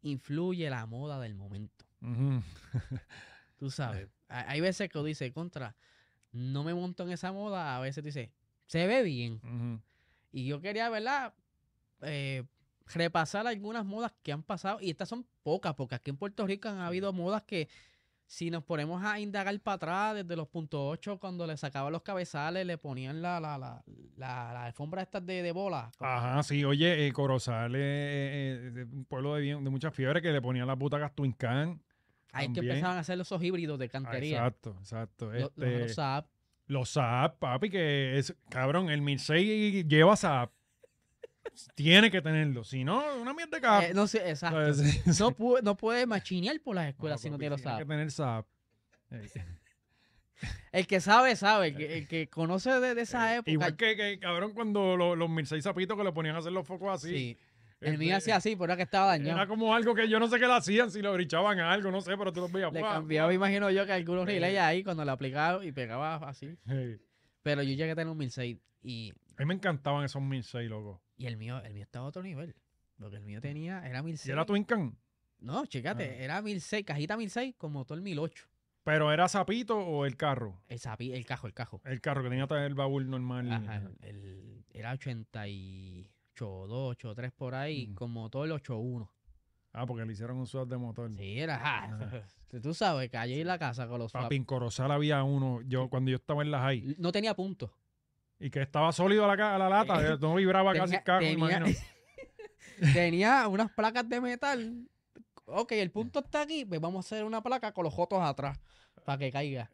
[0.03, 1.87] influye la moda del momento.
[3.57, 4.11] Tú sabes.
[4.29, 5.75] Hay hay veces que tú dices, contra,
[6.33, 7.77] no me monto en esa moda.
[7.77, 8.29] A veces tú dices,
[8.67, 9.81] se ve bien.
[10.33, 11.33] Y yo quería, ¿verdad?
[12.03, 12.45] Eh,
[12.93, 14.81] repasar algunas modas que han pasado.
[14.83, 17.69] Y estas son pocas, porque aquí en Puerto Rico han habido modas que,
[18.33, 22.01] si nos ponemos a indagar para atrás, desde los puntos 8, cuando le sacaban los
[22.01, 23.85] cabezales, le ponían la, la, la,
[24.17, 25.93] la, la alfombra estas de, de bola.
[26.01, 30.23] Ajá, sí, oye, eh, Corozal es eh, eh, un pueblo de, bien- de mucha fiebre
[30.23, 31.83] que le ponían las butacas Twin Can.
[32.33, 34.39] Ahí es que empezaban a hacer esos híbridos de Ah, cantería.
[34.39, 35.27] exacto, exacto.
[35.31, 36.25] Los- los Este, otros Saab.
[36.69, 40.51] Los SAP, papi, que es, cabrón, el 1006 lleva SAP.
[41.75, 42.65] Tiene que tenerlo.
[42.65, 43.87] Si no, una mierda de carro.
[43.87, 44.75] Eh, no sé, exacto.
[44.75, 47.71] Sí, No puede, no puede machinear por las No, escuelas si no tiene los tiene
[47.77, 47.79] Saab.
[47.81, 48.47] que tener SAP.
[50.73, 51.69] El que sabe, sabe.
[51.69, 53.51] El que, el que conoce de, de esa época.
[53.51, 56.67] Igual que, que, cabrón, cuando lo- los 1006 zapitos que le ponían a hacer los
[56.67, 57.09] focos así.
[57.11, 57.39] sí.
[57.81, 59.39] El este, mío hacía así, pero era que estaba dañado.
[59.39, 61.91] Era como algo que yo no sé qué le hacían, si lo brichaban a algo,
[61.91, 62.73] no sé, pero tú los veías.
[62.73, 66.57] Le cambiaba, me imagino yo, que algunos relays ahí cuando le aplicaba y pegaba así.
[66.65, 67.01] Hey.
[67.43, 71.03] Pero yo llegué a tener un 1006 y, A mí me encantaban esos 1006, loco.
[71.17, 72.55] Y el mío el mío estaba a otro nivel.
[72.99, 74.33] Porque el mío tenía, era ¿Y 1006.
[74.33, 74.97] era Twin Can?
[75.41, 76.23] No, chécate, Ah.
[76.25, 78.47] era 1006, cajita 1006 con motor 1008.
[78.85, 80.61] ¿Pero era zapito o el carro?
[80.69, 81.81] El, zapi- el cajo, el cajo.
[81.85, 83.51] El carro que tenía el baúl normal.
[83.53, 86.09] Ajá, el, era 88,
[86.89, 87.95] 83 por ahí, Mm.
[87.95, 89.11] con motor 81.
[89.73, 91.11] Ah, porque le hicieron un swap de motor.
[91.17, 91.57] Sí, era.
[91.57, 91.97] Ajá.
[92.63, 95.89] Tú sabes, que allí en la casa con los Papi, en Corozal había uno, yo
[95.89, 97.71] cuando yo estaba en la high, No tenía puntos.
[98.45, 101.05] Y que estaba sólido a la, a la lata, eh, no vibraba casi Tenía- el
[101.05, 101.79] carro, me tenía- imagino.
[102.95, 104.89] tenía unas placas de metal.
[105.47, 108.59] Ok, el punto está aquí, pues vamos a hacer una placa con los jotos atrás
[109.05, 109.71] para que caiga.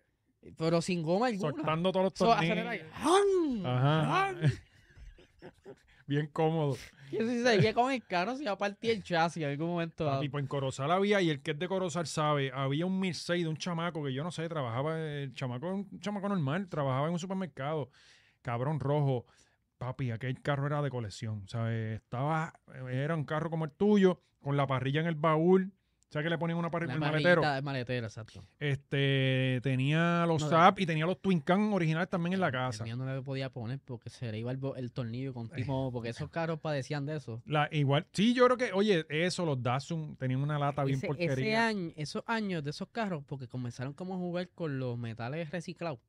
[0.57, 1.50] Pero sin goma alguna.
[1.52, 2.87] Soltando todos los So, tornillos.
[2.92, 3.66] ¡Jan!
[3.66, 4.35] Ajá.
[6.07, 6.76] Bien cómodo.
[7.11, 10.04] Y si seguía con el carro, se iba a partir el chasis en algún momento.
[10.04, 10.18] dado.
[10.18, 13.44] Papi, pues en Corozal había, y el que es de Corozal sabe, había un 1006
[13.44, 17.14] de un chamaco que yo no sé, trabajaba, el chamaco, un chamaco normal, trabajaba en
[17.14, 17.88] un supermercado,
[18.42, 19.27] cabrón rojo.
[19.79, 21.96] Papi, aquel carro era de colección, ¿sabes?
[22.01, 22.53] Estaba,
[22.90, 25.72] era un carro como el tuyo, con la parrilla en el baúl.
[26.11, 27.42] ¿Sabes que le ponían una parrilla La en el maletero?
[27.42, 28.42] de maletero, exacto.
[28.59, 32.53] Este, tenía los No, SAP y tenía los Twin Can originales también en la El
[32.55, 32.83] casa.
[32.85, 36.31] mío no le podía poner porque se le iba el, el tornillo continuo, porque esos
[36.31, 37.42] carros padecían de eso.
[37.44, 41.07] La, igual, sí, yo creo que, oye, eso, los Datsun tenían una lata bien Ese,
[41.09, 41.66] ese porquería.
[41.68, 46.01] año, esos años de esos carros, porque comenzaron como a jugar con los metales reciclados.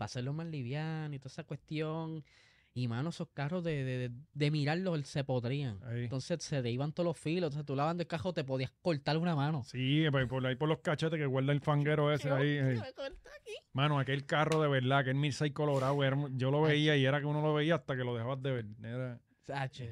[0.00, 2.24] Para hacerlos más livianos y toda esa cuestión.
[2.72, 5.78] Y mano, esos carros de, de, de- de mirarlos se podrían.
[5.84, 6.04] Ahí.
[6.04, 7.48] Entonces se te iban todos los filos.
[7.48, 9.62] Entonces tú lavando el carro te podías cortar una mano.
[9.64, 12.56] Sí, por, por ahí por los cachetes que guarda el fanguero ese ahí.
[12.58, 12.80] ahí.
[13.74, 17.26] Mano, aquel carro de verdad, aquel 1006 colorado, era- yo lo veía y era que
[17.26, 18.66] uno lo veía hasta que lo dejabas de ver.
[18.82, 19.84] Era- Sacho,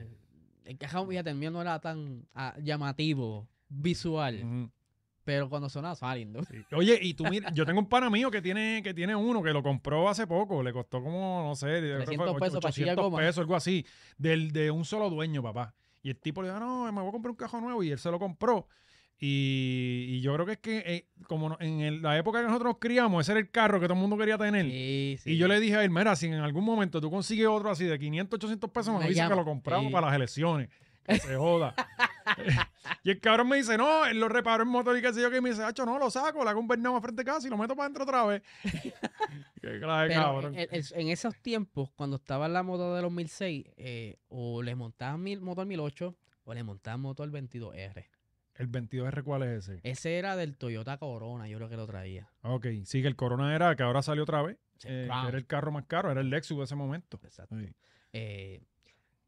[0.64, 4.70] El carro, fíjate, el mío no era tan ah, llamativo, visual,
[5.28, 6.42] pero cuando sonaba, sonaba lindo.
[6.44, 6.56] sí.
[6.74, 9.52] Oye, y tú mira, yo tengo un pana mío que tiene, que tiene uno que
[9.52, 12.72] lo compró hace poco, le costó como, no sé, creo que fue 300 pesos pa'
[12.72, 13.18] chillar 800 goma.
[13.18, 13.84] pesos, algo así,
[14.16, 15.74] del, de un solo dueño, papá.
[16.02, 17.98] Y el tipo le dijo, no, me voy a comprar un cajón nuevo y él
[17.98, 18.68] se lo compró.
[19.20, 22.72] Y, y yo creo que es que eh, como en el- la época que nosotros
[22.74, 24.64] nos criamos, ese era el carro que todo el mundo quería tener.
[24.64, 25.32] Sí, sí.
[25.32, 27.84] Y yo le dije a él, mira, si en algún momento tú consigues otro así
[27.84, 29.92] de 500, 800 pesos, me Me que lo compramos Sí.
[29.92, 30.68] para las elecciones.
[31.04, 31.74] Que se joda.
[33.04, 35.30] y el cabrón me dice, no, él lo reparó en motor y qué sé yo,
[35.30, 37.50] que me dice, hacho, no, lo saco, le hago un Bernama frente a casa y
[37.50, 38.42] lo meto para adentro otra vez.
[39.60, 40.54] qué Pero cabrón.
[40.56, 45.40] en esos tiempos, cuando estaba la moto de los 1006, eh, o le montaban mil,
[45.40, 48.06] motor 1008 o le montaban motor 22R.
[48.54, 49.80] El 22R, ¿cuál es ese?
[49.84, 52.28] Ese era del Toyota Corona, yo creo que lo traía.
[52.42, 55.38] Ok, sí, que el Corona era, que ahora salió otra vez, Sí, eh, que era
[55.38, 57.20] el carro más caro, era el Lexus de ese momento.
[57.22, 57.56] Exacto.
[57.58, 57.68] Sí.
[58.12, 58.62] Eh,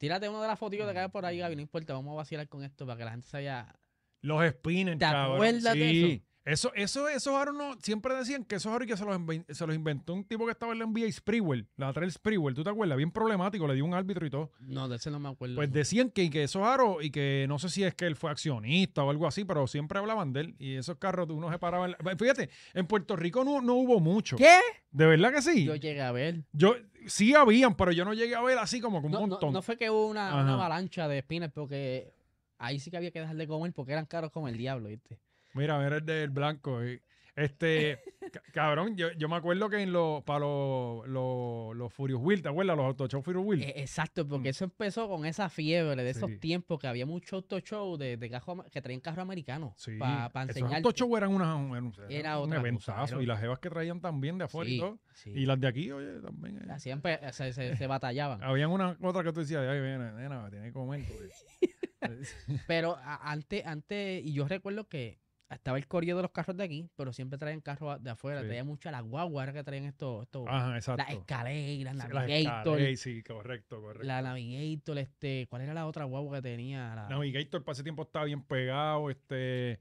[0.00, 2.48] tírate una de las fotos que cae por ahí, Gaby, no importa, vamos a vacilar
[2.48, 3.78] con esto para que la gente se haya...
[4.22, 5.34] Los spinners, ¿Te cabrón.
[5.34, 6.12] acuerdas de sí.
[6.14, 9.76] Eso, eso, esos aros no, siempre decían que esos aros que se los, se los
[9.76, 12.96] inventó un tipo que estaba en la NBA Sprewell, la Trail Sprewell, ¿tú te acuerdas?
[12.96, 14.50] Bien problemático, le dio un árbitro y todo.
[14.61, 15.57] No, de ese no me acuerdo.
[15.57, 18.31] Pues decían que, que esos aros, y que no sé si es que él fue
[18.31, 20.57] accionista o algo así, pero siempre hablaban de él.
[20.59, 21.87] Y esos carros uno se paraba.
[21.87, 24.37] en la- Fíjate, en Puerto Rico no, no hubo mucho.
[24.37, 24.59] ¿Qué?
[24.90, 25.64] ¿De verdad que sí?
[25.66, 26.42] Yo llegué a ver.
[26.53, 26.74] Yo,
[27.07, 29.53] sí habían, pero yo no llegué a ver así como que un No, montón.
[29.53, 32.12] no fue que hubo una, una avalancha de spinners, porque
[32.59, 35.18] ahí sí que había que dejar de comer porque eran caros como el diablo, ¿viste?
[35.54, 36.82] Mira, mira el del blanco.
[36.82, 37.02] eh.
[37.36, 38.00] Este,
[38.32, 42.42] ca- cabrón, yo, yo me acuerdo que en los, para los, los, los Furious Wheel,
[42.42, 42.76] ¿te acuerdas?
[42.76, 43.62] Los Auto Show Furious Wheel.
[43.62, 44.50] Eh, exacto, porque Mm.
[44.50, 48.30] eso empezó con esa fiebre de esos tiempos que había mucho auto show de, de
[48.70, 49.96] que traían carro americano sí.
[49.96, 50.76] para Esos enseñar.
[50.76, 53.22] Auto Show eran una, un, un- Era un cosa, eventazo.
[53.22, 54.98] Y las jevas que traían también de afuera y todo.
[55.26, 56.58] Y las de aquí, oye, también.
[56.68, 56.96] eh.
[57.00, 58.42] Pe- se, se- se batallaban.
[58.42, 61.00] Habían una otra que tú decías, ay, nena, nena, tiene que comer.
[61.08, 61.56] pues".
[62.66, 65.18] Pero antes, antes, y yo recuerdo que
[65.50, 68.40] estaba el corrido de los carros de aquí, pero siempre traían carros de afuera.
[68.40, 68.46] Sí.
[68.46, 71.02] Traían mucho las guaguas, que traían estos, estos Ajá, exacto.
[71.02, 74.06] las escaleras, Sí, las Navigator, sí, correcto, correcto.
[74.06, 76.94] la Navigator, este, ¿cuál era la otra guagua que tenía?
[76.94, 79.80] La, Navigator para ese tiempo estaba bien pegado, este,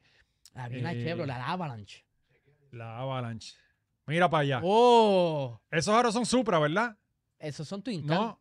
[0.53, 2.03] había una eh, Chevrolet, la Avalanche.
[2.71, 3.55] la Avalanche.
[4.07, 4.61] Mira para allá.
[4.63, 5.61] ¡Oh!
[5.69, 6.97] Esos aros son Supra, ¿verdad?
[7.37, 8.35] Esos son Twin Cam.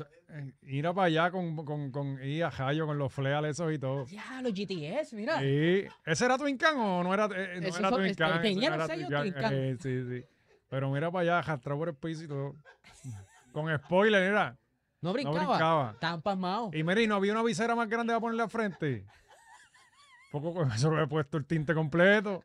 [0.00, 0.34] No.
[0.36, 3.72] Eh, Ir a para allá con, con, con ir a Jayo con los fleales esos
[3.72, 4.06] y todo.
[4.06, 5.38] Ya, los GTS, mira.
[5.40, 5.84] Sí.
[6.04, 8.42] ¿Ese era Twin Can o no era, eh, no Ese era fue- Twin este, Can?
[8.42, 9.52] tenía los era Twin Can.
[9.54, 10.24] Eh, sí, sí.
[10.68, 12.54] Pero mira para allá, arrastrado por el piso y todo.
[13.52, 14.56] Con spoiler, mira.
[15.00, 15.46] No No brincaba.
[15.46, 15.90] brincaba.
[15.92, 16.74] Estaban pasmados.
[16.74, 19.04] Y mira, y no había una visera más grande para ponerle al frente.
[20.32, 22.42] Poco con eso le he puesto el tinte completo.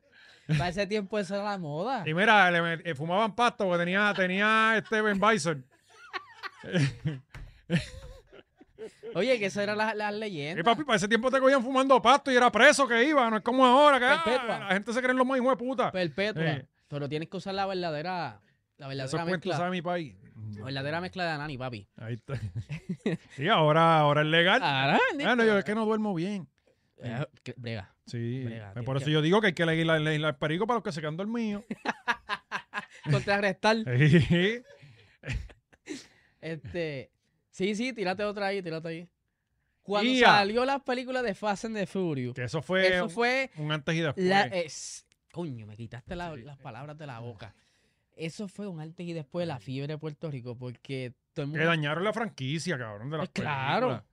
[0.47, 2.03] Para ese tiempo eso era la moda.
[2.07, 5.65] Y mira, le eh, fumaban pasto porque tenía, tenía este Ben Bison.
[9.15, 12.31] Oye, que eso era la, la Y papi, para ese tiempo te cogían fumando pasto
[12.31, 13.29] y era preso que iba.
[13.29, 15.57] No es como ahora, que ah, la gente se cree en los más hijos de
[15.57, 15.91] puta.
[15.91, 16.43] Perpetua.
[16.43, 16.65] Eh.
[16.87, 18.41] Pero tienes que usar la verdadera,
[18.77, 19.69] la verdadera cuentos mezcla.
[19.69, 20.15] mi país.
[20.57, 21.87] La verdadera mezcla de Anani, papi.
[21.97, 22.33] Ahí está.
[23.35, 24.61] Sí, ahora, ahora es legal.
[24.63, 26.47] Ahora, Ah, no, yo es que no duermo bien.
[26.97, 27.93] Eh, que- Brega.
[28.05, 28.43] Sí.
[28.43, 30.91] Brega, por eso que- yo digo que hay que leer el perico para los que
[30.91, 31.63] se quedan dormidos.
[33.11, 33.77] Contrarrestar.
[36.41, 37.11] Este.
[37.51, 39.07] Sí, sí, tírate otra ahí, tírate ahí.
[39.83, 40.27] Cuando Ia.
[40.27, 43.93] salió la película de Fast and the Furious, Que eso fue, eso fue un antes
[43.95, 44.25] y después.
[44.25, 44.41] la.
[44.47, 47.53] es- coño, me quitaste la- las palabras de la boca.
[48.15, 51.51] Eso fue un antes y después de la fiebre de Puerto Rico, porque todo el
[51.51, 51.69] que mundo.
[51.69, 53.87] dañaron la franquicia, cabrón, de las Pues claro.
[53.87, 54.03] películas.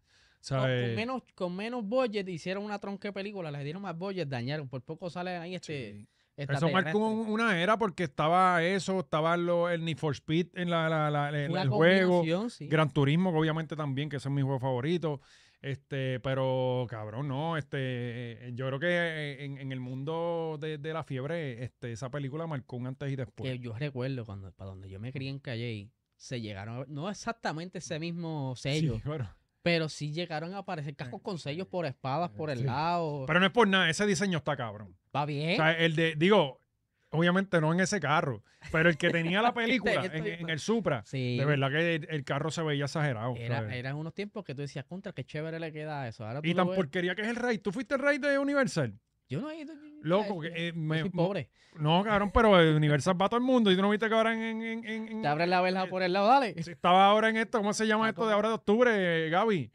[0.40, 3.82] O sea, con, eh, menos, con menos budget hicieron una tronca de película, les dieron
[3.82, 4.68] más budget, dañaron.
[4.68, 5.92] Por poco salen ahí este.
[5.94, 6.08] sí.
[6.42, 10.70] Eso marcó un- una era porque estaba eso, estaba lo, el Need for Speed en
[10.70, 12.68] la, la- la- el, juego, sí.
[12.68, 15.20] Gran Turismo, que obviamente también, que ese es mi juego favorito.
[15.60, 20.78] Este, pero cabrón, no, este, eh, yo creo que eh, en, en el mundo de,
[20.78, 23.50] de la fiebre, este, esa película marcó un antes y después.
[23.50, 27.10] que yo recuerdo cuando para donde yo me crié en Calle se llegaron a no
[27.10, 29.28] exactamente ese mismo sello Sí, bueno.
[29.62, 32.64] Pero sí llegaron a aparecer cascos con sellos por espadas por el Sí.
[32.64, 34.96] lado Pero no es por nada, ese diseño está cabrón.
[35.14, 36.60] va bien O sea, el de, digo,
[37.10, 41.36] obviamente no en ese carro, pero el que tenía la película en, el Supra, sí
[41.38, 43.34] de verdad que el, el carro se veía exagerado.
[43.36, 46.54] era, eran unos tiempos que tú decías contra qué chévere le queda eso ahora y
[46.54, 47.58] tan ves- porquería que es el rey.
[47.58, 48.98] ¿Tú fuiste el rey de Universal?
[49.28, 53.26] Yo no he ido Loco, que, eh, me- soy pobre No, cabrón, pero Universal va
[53.26, 53.70] a todo el mundo.
[53.70, 54.62] ¿Y tú no viste que ahora en...
[54.62, 57.72] en, en- te abres la verja por el lado dale estaba ahora en esto, ¿cómo
[57.72, 59.70] se llama Ah, esto de ahora de octubre, eh, Gaby?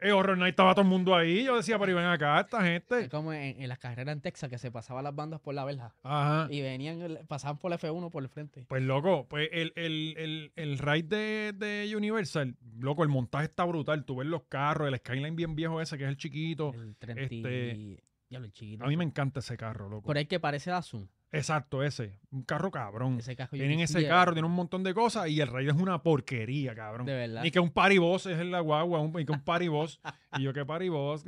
[0.00, 1.44] Eh, Horror Night estaba todo el mundo ahí.
[1.44, 3.08] Yo decía, pero ven acá, esta es gente.
[3.08, 5.94] como en, en las carreras en Texas que se pasaban las bandas por la verja
[6.02, 6.46] Ajá.
[6.50, 10.52] y venían pasaban por el F1 por el frente Pues loco, pues el, el, el,
[10.56, 14.04] el ride de, de Universal, loco, el montaje está brutal.
[14.04, 16.72] Tú ves los carros, el Skyline bien viejo ese, que es el chiquito.
[16.74, 20.06] el 30 este, y- el chiquito A mí me encanta ese carro, loco.
[20.06, 22.20] por ahí que parece la Zoom Exacto, ese.
[22.30, 23.18] Un carro cabrón.
[23.18, 26.00] ese yo Tienen ese carro, tienen un montón de cosas y el ride es una
[26.00, 27.06] porquería, cabrón.
[27.06, 30.00] de verdad Ni que un paribos es en la guagua, un, y que un paribos.
[30.38, 31.24] y yo, ¿qué paribos?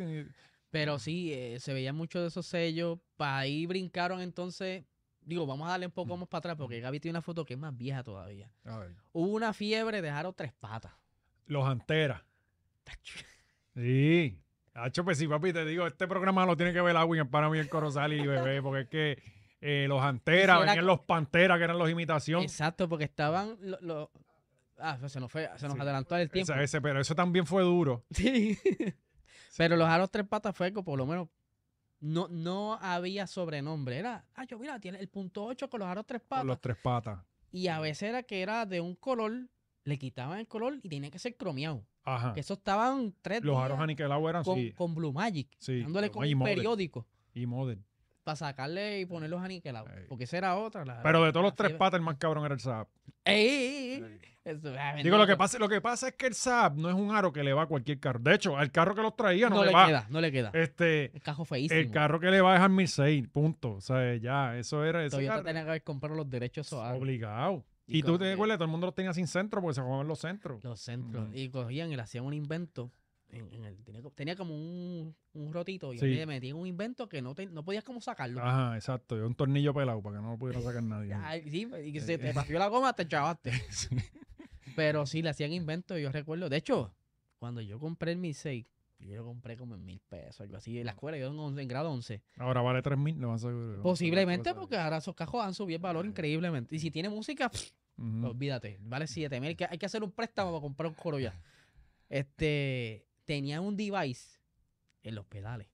[0.70, 2.98] Pero sí, eh, se veían muchos de esos sellos.
[3.16, 4.84] Para ahí brincaron entonces.
[5.22, 7.54] Digo, vamos a darle un poco más para atrás porque Gaby tiene una foto que
[7.54, 8.48] es más vieja todavía.
[8.64, 8.94] A ver.
[9.12, 10.92] Hubo una fiebre, dejaron tres patas.
[11.46, 12.22] Los Anteras.
[13.74, 14.38] Sí.
[14.76, 17.58] Hacho, pues sí, papi, te digo, este programa lo tiene que ver Agüin para mí
[17.58, 19.22] el Corozal y bebé, porque es que
[19.60, 22.42] eh, los Anteras, venían los Panteras, que eran los imitación.
[22.42, 24.08] Exacto, porque estaban los.
[24.78, 25.80] Ah, se nos fue, se nos Sí.
[25.80, 26.52] adelantó el tiempo.
[26.52, 28.04] Ese, pero eso también fue duro.
[28.10, 28.58] Sí.
[29.56, 31.28] Pero los aros tres patas fue que por lo menos
[32.00, 33.96] no, no había sobrenombre.
[33.96, 36.44] Era, ah, yo mira, tiene el punto 8 con los aros tres Con patas.
[36.44, 37.20] los tres patas.
[37.52, 39.48] Y a veces era que era de un color,
[39.84, 41.86] le quitaban el color y tenía que ser cromeado.
[42.06, 42.32] Ajá.
[42.32, 44.72] Que eso estaban tres Los días aros aniquilados eran con, sí.
[44.72, 45.82] con Blue Magic, Sí.
[45.82, 47.82] dándole con un model, periódico Y model.
[48.24, 49.90] para sacarle y ponerlos aniquilados.
[49.90, 50.04] Ey.
[50.08, 50.84] Porque esa era otra.
[50.84, 52.86] la- Pero de todos la los tres patas, el más cabrón era el Saab.
[53.24, 54.20] ¡Ey, ey, ey!
[54.44, 56.94] Eso, ah, Digo, lo que, pasa, lo que pasa es que el Saab no es
[56.94, 58.20] un aro que le va a cualquier carro.
[58.20, 59.86] De hecho, al carro que los traía no, no le, le va.
[59.88, 60.50] queda, no le queda.
[60.54, 61.80] Este, el cajo feísimo.
[61.80, 63.72] el carro que le va es al 1006, punto.
[63.72, 65.44] O sea, ya, eso era ese Toyota carro.
[65.46, 67.00] tenía que haber comprado los derechos esos aros.
[67.00, 67.64] Obligado.
[67.86, 69.80] Y Y, tú te que- acuerdas, todo el mundo los tenía sin centro porque se
[69.80, 70.62] jugaban los centros.
[70.64, 71.28] Los centros.
[71.32, 72.90] Y cogían y le hacían un invento.
[73.28, 76.06] en- en el- tenía, tenía como un, un rotito y Sí.
[76.06, 78.40] le metían un invento que no, te- no podías como sacarlo.
[78.40, 79.16] Ajá, exacto.
[79.16, 81.12] Un tornillo pelado para que no lo pudiera sacar nadie.
[81.24, 82.32] Ay, sí, y que Eh, se te eh.
[82.32, 83.50] partió la goma, te chavaste.
[83.70, 83.96] Sí.
[84.76, 86.48] Pero sí, le hacían inventos, yo recuerdo.
[86.48, 86.94] De hecho,
[87.40, 88.64] cuando yo compré el Mi 6,
[88.98, 90.78] yo lo compré como en mil pesos, algo así.
[90.78, 92.22] En la escuela, yo en, en grado 11.
[92.38, 93.80] Ahora vale 3 mil, lo a ver.
[93.82, 96.74] Posiblemente porque ahora esos cajos han subido el valor increíblemente.
[96.74, 97.70] Y si tiene música, pff,
[98.24, 99.56] olvídate, vale 7 mil.
[99.68, 101.34] Hay que hacer un préstamo para comprar un coro ya.
[102.08, 104.38] Este, tenía un device
[105.02, 105.68] en los pedales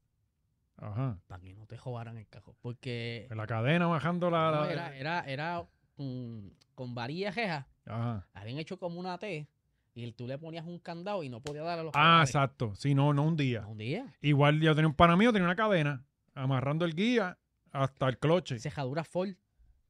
[0.77, 1.19] Ajá.
[1.27, 2.55] para que no te jodaran el cajón.
[2.61, 4.51] Porque En la cadena bajando la.
[4.51, 7.69] no, la- era, era, era con, con varilla jeja.
[7.87, 8.27] Ajá.
[8.35, 9.47] Habían hecho como una T
[9.95, 12.75] y tú le ponías un candado y no podía dar a los Ah, exacto.
[12.75, 13.67] Sí, no, no un día.
[13.67, 14.07] Un día.
[14.21, 17.39] Igual yo tenía un pana mío, tenía una cadena, amarrando el guía
[17.71, 18.59] hasta el cloche.
[18.59, 19.31] Cejadura Ford.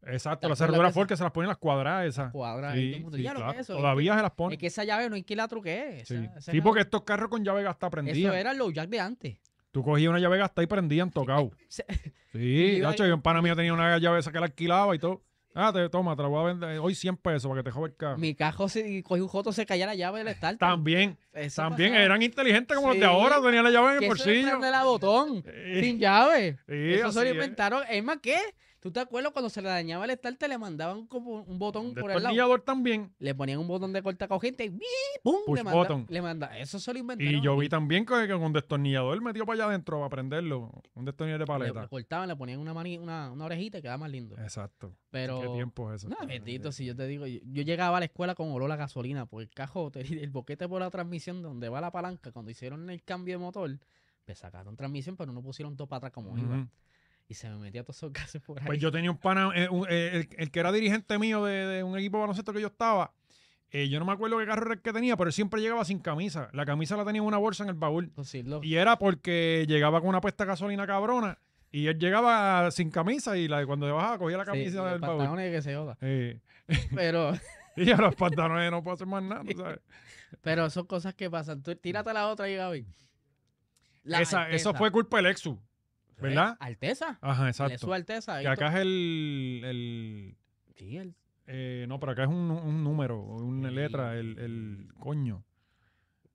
[0.04, 2.32] Exacto, ¿Te las cerraduras Ford que se las ponen las cuadradas esas.
[2.32, 4.32] cuadras Sí, y todo sí, "Ya lo que claro, es eso", Todavía es se las
[4.32, 4.52] ponen.
[4.54, 6.02] es que esa llave no hay que la truque.
[6.04, 8.34] Sí, esa- Sí, llave- porque estos carros con llave gasta Eso prendían.
[8.34, 9.38] era los jack de antes.
[9.70, 11.52] Tú cogías una llave gasta y prendían tocado.
[11.68, 11.88] Sí, iba-
[12.90, 15.22] de hecho, yo en pana mío tenía una llave esa que la alquilaba y todo.
[15.54, 17.90] Ah, te, toma, te la voy a vender hoy 100 pesos para que te jode
[17.90, 18.18] el carro.
[18.18, 20.58] Mi cajo se cogí un joto, se caía la llave del starter.
[20.58, 22.04] También, Eso también pasaba.
[22.04, 24.48] eran inteligentes como los de ahora, tenían la llave en el que eso de bolsillo.
[24.48, 26.58] prender a botón, Sí, sin llave.
[26.66, 27.82] sí, eso se lo inventaron.
[27.90, 28.36] Es más, ¿qué?
[28.82, 30.48] ¿Tú te acuerdas cuando se le dañaba el starter?
[30.48, 32.14] Le mandaban como un botón por el lado.
[32.14, 33.14] Destornillador también.
[33.20, 34.80] Le ponían un botón de corta corriente y ¡bii!
[35.22, 35.36] ¡pum!
[35.46, 36.06] Push le, manda, button.
[36.08, 36.58] le manda.
[36.58, 37.32] Eso se lo inventaron.
[37.32, 40.82] Y yo vi también que, con un destornillador metió para allá adentro para prenderlo.
[40.94, 41.82] Un destornillador de Le, paleta.
[41.82, 44.36] le cortaban, le ponían una, mani- una, una orejita y quedaba más lindo.
[44.38, 44.92] Exacto.
[45.10, 45.40] Pero.
[45.40, 46.08] ¿Qué tiempo es eso?
[46.08, 48.74] No, bendito, si yo te digo, yo, yo llegaba a la escuela con olor a
[48.76, 52.90] gasolina, porque el cajote, el boquete por la transmisión donde va la palanca, cuando hicieron
[52.90, 53.78] el cambio de motor,
[54.24, 56.66] pues sacaron transmisión, pero no pusieron todo para atrás como iba.
[57.28, 58.66] Y se me metía todos esos gases por ahí.
[58.66, 61.66] Pues yo tenía un pana, eh, un- eh, el, el que era dirigente mío de,
[61.66, 63.12] de un equipo de baloncesto que yo estaba.
[63.70, 65.84] eh, yo no me acuerdo qué carro era el que tenía, pero él siempre llegaba
[65.84, 66.48] sin camisa.
[66.52, 68.12] La camisa la tenía en una bolsa en el baúl.
[68.62, 71.38] Y era porque llegaba con una puesta de gasolina cabrona.
[71.74, 74.90] Y él llegaba sin camisa y la, cuando se bajaba cogía la Sí, camisa los
[74.90, 75.16] del baúl.
[75.16, 75.96] pantalones que se joda.
[76.94, 77.32] Pero,
[77.76, 79.80] y a los pantalones no puedo hacer más nada, ¿tú ¿sabes?
[80.42, 81.62] pero son cosas que pasan.
[81.62, 82.84] Tú, tírate la otra ahí, Gaby.
[84.04, 85.56] Esa- eso fue culpa del Lexus.
[86.20, 86.56] ¿Verdad?
[86.60, 87.18] Alteza.
[87.20, 87.78] Ajá, exacto.
[87.78, 88.36] sube Alteza.
[88.36, 90.36] ahí Que acá es el, el
[90.76, 91.14] Sí, el-
[91.46, 93.74] eh, no, pero acá es un, un número, una Sí.
[93.74, 95.44] letra, el, el coño.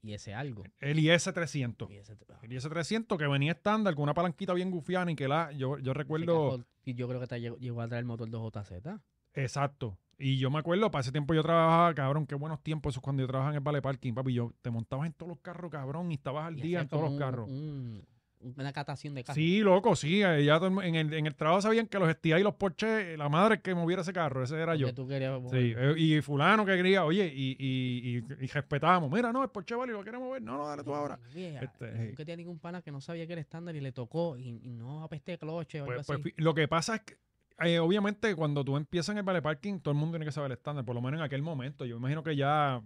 [0.04, 0.64] y ese algo.
[0.80, 1.90] El IS-300.
[1.90, 5.52] Y ese, El IS-300 que venía estándar con una palanquita bien gufiana y que la,
[5.52, 9.00] yo, yo recuerdo, y yo creo que te llegó, llegó a traer el motor 2JZ.
[9.34, 9.98] exacto.
[10.20, 13.22] Y yo me acuerdo, para ese tiempo yo trabajaba, cabrón, qué buenos tiempos esos cuando
[13.22, 14.34] yo trabajaba en el Vale Parking, papi.
[14.34, 17.04] Yo te montabas en todos los carros, cabrón, y estabas al Y día en todos
[17.12, 17.48] los carros.
[17.50, 18.04] un-
[18.40, 19.36] una catación de carros.
[19.36, 20.22] Sí, loco, sí.
[20.24, 23.30] eh, Ya en, el, en el trabajo sabían que los STI y los Porsche, la
[23.30, 24.88] madre que moviera ese carro, ese era yo.
[24.88, 25.78] Que tú querías Sí, mover.
[25.78, 29.12] eh, y fulano que quería, oye, y, y, y, y respetábamos.
[29.12, 30.42] Mira, no, el Porsche vale, lo queremos ver.
[30.42, 31.20] No, no, dale tú ahora.
[31.34, 31.98] Oye, Este, sí.
[32.10, 35.04] nunca tenía ningún pana que no sabía que era estándar y le tocó y, no
[35.04, 36.34] apesté de cloche o algo Pues, pues, así.
[36.38, 37.18] lo que pasa es que,
[37.66, 40.52] eh, obviamente, cuando tú empiezas en el Vale Parking, todo el mundo tiene que saber
[40.52, 41.86] el estándar, por lo menos en aquel momento.
[41.86, 42.82] Yo imagino que ya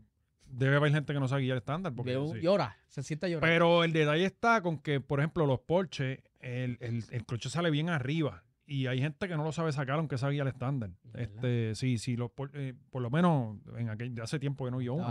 [0.52, 1.94] debe haber gente que no sabe guiar estándar.
[1.96, 2.42] Porque, sí.
[2.42, 3.50] Llora, se siente a llorar.
[3.50, 7.70] Pero el detalle está con que, por ejemplo, los Porsche, el, el, el cloche sale
[7.72, 8.44] bien arriba.
[8.66, 10.92] Y hay gente que no lo sabe sacar aunque sabe guiar estándar.
[11.14, 14.78] Este, sí, sí, los, Por- eh, por lo menos en aquel, hace tiempo que no
[14.78, 15.06] guió uno.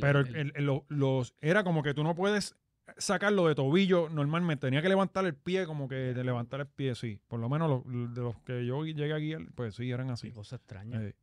[0.00, 2.54] Pero el- el- el- el- lo- los, era como que tú no puedes
[2.96, 4.66] sacarlo de tobillo normalmente.
[4.68, 7.20] Tenía que levantar el pie, como que de levantar el pie, sí.
[7.26, 10.12] Por lo menos los, de los que yo llegué a guiar, pues sí, eran qué
[10.12, 10.30] así.
[10.30, 11.02] cosa extraña.
[11.02, 11.14] Eh,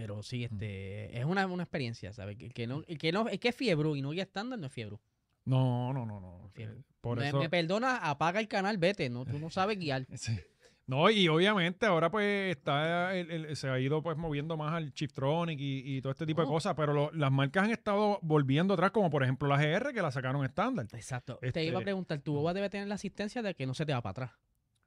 [0.00, 2.36] Pero sí, este, es una, una experiencia, ¿sabes?
[2.36, 4.72] Que, que no, que no, es que es fiebre y no guía estándar, no es
[4.72, 4.98] fiebre.
[5.44, 6.48] no, no, no, no.
[6.54, 6.78] Fiebre.
[6.78, 7.38] Eh, Por me, eso.
[7.40, 10.06] me perdona, apaga el canal, vete, no, tú no sabes guiar.
[10.14, 10.38] sí.
[10.86, 14.94] No, y obviamente ahora pues está el- el- se ha ido pues moviendo más al
[14.94, 16.50] Chiftronic y, y todo este tipo de Oh.
[16.52, 20.00] cosas, pero lo- las marcas han estado volviendo atrás, como por ejemplo la GR que
[20.00, 20.86] la sacaron estándar.
[20.92, 21.34] Exacto.
[21.42, 23.84] Este- Te iba a preguntar, tu boba debe tener la asistencia de que no se
[23.84, 24.30] te va para atrás.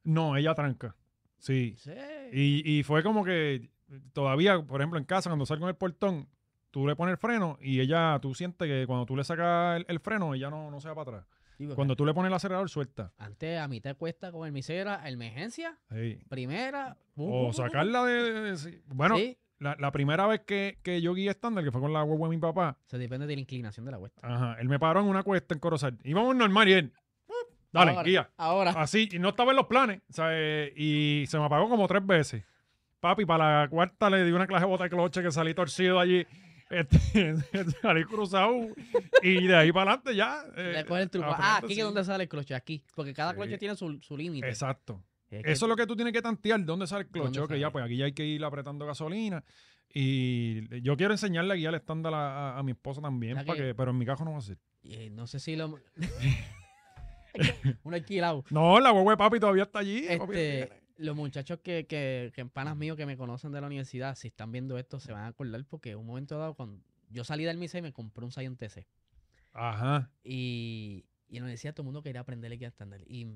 [0.04, 0.96] No, ella tranca.
[1.38, 1.76] Sí.
[1.78, 1.92] Sí.
[2.32, 3.70] Y, y fue como que
[4.14, 6.28] todavía, por ejemplo, en casa, cuando salgo en el portón,
[6.72, 9.86] tú le pones el freno y ella, tú sientes que cuando tú le sacas el,
[9.88, 11.28] el freno, ella no, no se va para atrás.
[11.58, 13.12] Sí, Cuando tú le pones el acelerador, suelta.
[13.20, 16.20] Antes a mitad cuesta con el misera, emergencia, Sí.
[16.30, 16.98] primera.
[17.14, 18.32] pum, O sacarla de...
[18.56, 18.82] de-.
[18.88, 22.02] Bueno, Sí, la, la primera vez que, que yo guié estándar, que fue con la
[22.02, 24.22] guagua de mi papá, se depende de la inclinación de la cuesta.
[24.28, 26.00] ajá, él me paró en una cuesta en Corozal.
[26.04, 26.94] Íbamos normal y él,
[27.72, 28.04] dale, Ahora.
[28.04, 28.30] guía.
[28.38, 30.02] Ahora, Así, y no estaba en los planes.
[30.10, 32.44] o sea, eh, y se me apagó como tres veces.
[33.02, 36.00] Papi, para la cuarta le di una clase de bota de cloche que salí torcido
[36.00, 36.26] allí.
[36.70, 37.36] Este,
[37.82, 38.54] salí cruzado.
[39.24, 40.46] Y de ahí para adelante ya.
[40.56, 41.28] eh, el truco.
[41.30, 41.80] Ah, aquí sí.
[41.82, 42.82] es donde sale el cloche, aquí.
[42.96, 43.36] Porque cada Sí.
[43.38, 44.48] cloche tiene su, su límite.
[44.48, 45.04] Exacto.
[45.30, 46.64] Es que- Eso es lo que tú tienes que tantear.
[46.64, 47.26] ¿Dónde sale el cloche?
[47.26, 47.60] ¿Dónde Ok, sale?
[47.60, 49.44] ya, pues aquí ya hay que ir apretando gasolina.
[49.94, 53.64] Y yo quiero enseñarle a guiar estándar a, a- a mi esposa también, para que-
[53.68, 54.58] que, pero en mi caso no va a ser.
[54.84, 55.80] eh, no sé si lo...
[57.84, 58.44] Un alquilado.
[58.50, 60.06] No, la huevo de papi todavía está allí.
[60.08, 60.81] Este.
[61.02, 64.52] Los muchachos que, que, que panas míos que me conocen de la universidad, si están
[64.52, 67.80] viendo esto, se van a acordar porque un momento dado, cuando yo salí del MISA
[67.80, 68.88] y me compré un Scion TC.
[69.54, 70.12] Ajá.
[70.24, 73.02] Y, y en la universidad todo el mundo quería aprender el estándar.
[73.06, 73.28] Y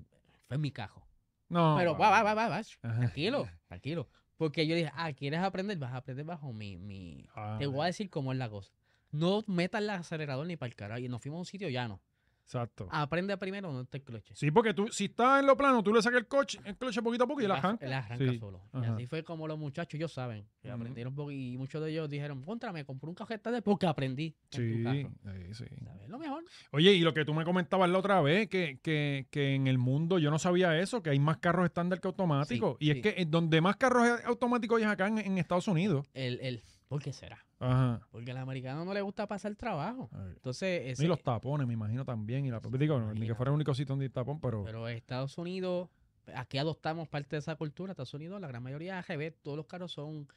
[0.47, 1.07] fue en mi cajo.
[1.49, 1.75] No.
[1.77, 2.61] Pero va, va, va, va, va.
[2.81, 4.07] Tranquilo, tranquilo.
[4.37, 5.77] Porque yo dije, ah, ¿quieres aprender?
[5.77, 6.77] Vas a aprender bajo mi...
[6.77, 7.25] mi...
[7.35, 8.71] Ah, Te voy a decir cómo es la cosa.
[9.11, 10.99] No metas el acelerador ni para el carajo.
[10.99, 12.01] Y nos fuimos a un sitio llano.
[12.45, 12.87] Exacto.
[12.91, 14.35] Aprende primero donde está el cloche.
[14.35, 17.01] Sí, porque tú, si estás en lo plano, tú le sacas el coche, el cloche
[17.01, 17.83] poquito a poco y él arranca.
[17.85, 18.37] Él arranca Sí.
[18.37, 18.61] solo.
[18.73, 20.77] Y así fue como los muchachos, ellos saben, que Ujú.
[20.77, 23.87] aprendieron un poco y muchos de ellos dijeron, contra, me compré un cajeta de porque
[23.87, 24.35] aprendí.
[24.51, 24.93] Sí, carro".
[25.23, 25.65] sí, sí.
[25.83, 26.07] ¿Sabes?
[26.07, 26.43] Lo mejor.
[26.71, 29.79] Oye, y lo que tú me comentabas la otra vez, que, que, que en el
[29.79, 32.77] mundo yo no sabía eso, que hay más carros estándar que automáticos.
[32.79, 35.67] Sí, y es que eh, donde más carros automáticos hay es acá en, en Estados
[35.67, 36.07] Unidos.
[36.13, 37.43] El, el, ¿Por qué será?
[37.59, 38.01] Ajá.
[38.11, 40.09] Porque al americano no le gusta pasar trabajo.
[40.33, 42.45] Entonces, ese, Y los tapones, me imagino también.
[42.45, 44.63] Y la, digo, no, ni que fuera el único sitio donde hay tapón, pero.
[44.63, 45.89] pero Estados Unidos,
[46.35, 47.91] aquí adoptamos parte de esa cultura.
[47.91, 50.27] Estados Unidos, la gran mayoría de AGB, todos los carros son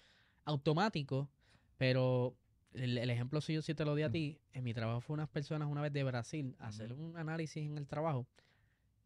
[0.44, 1.28] automáticos,
[1.76, 2.36] pero
[2.72, 5.68] el, el ejemplo si te lo di a ti, en mi trabajo fue unas personas
[5.68, 8.26] una vez de Brasil a hacer un análisis en el trabajo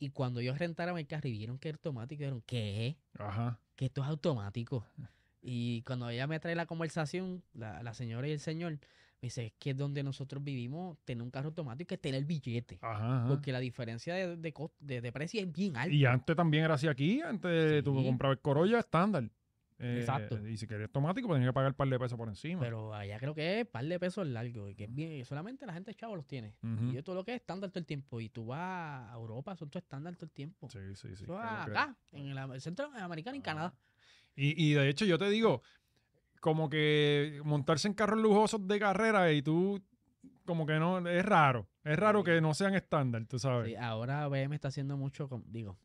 [0.02, 2.96] y cuando ellos rentaron el carro y vieron que era automático, dijeron, ¿qué?
[3.16, 3.60] Ajá.
[3.76, 4.84] Que esto es automático.
[5.42, 9.46] Y cuando ella me trae la conversación, la, la señora y el señor, me dice,
[9.46, 12.78] es que donde nosotros vivimos, tener un carro automático es tener el billete.
[12.80, 13.18] Ajá.
[13.20, 13.28] ajá.
[13.28, 15.94] Porque la diferencia de, de, de- de precio es bien alta.
[15.94, 17.20] Y antes también era así aquí.
[17.22, 18.04] Antes tú Sí.
[18.06, 19.28] comprabas el Corolla estándar.
[19.78, 20.46] Eh, Exacto.
[20.46, 22.60] Y si querías automático, pues tenías que pagar un par de pesos por encima.
[22.60, 24.68] Pero allá creo que es par de pesos largo.
[24.68, 26.54] Y que es bien, solamente la gente chavo los tiene.
[26.92, 28.20] Y esto lo que es estándar todo el tiempo.
[28.20, 30.68] Y tú vas a Europa, son todo estándar todo el tiempo.
[30.70, 31.24] Sí, sí, sí.
[31.24, 33.42] Es que- acá, en el centro americano y Ah.
[33.42, 33.74] Canadá.
[34.34, 35.62] Y, y de hecho, yo te digo,
[36.40, 39.82] como que montarse en carros lujosos de carrera y tú,
[40.44, 41.68] como que no, es raro.
[41.84, 42.26] Es raro Sí.
[42.26, 43.68] que no sean estándar, tú sabes.
[43.68, 45.76] Sí, ahora BM está haciendo mucho, con- digo,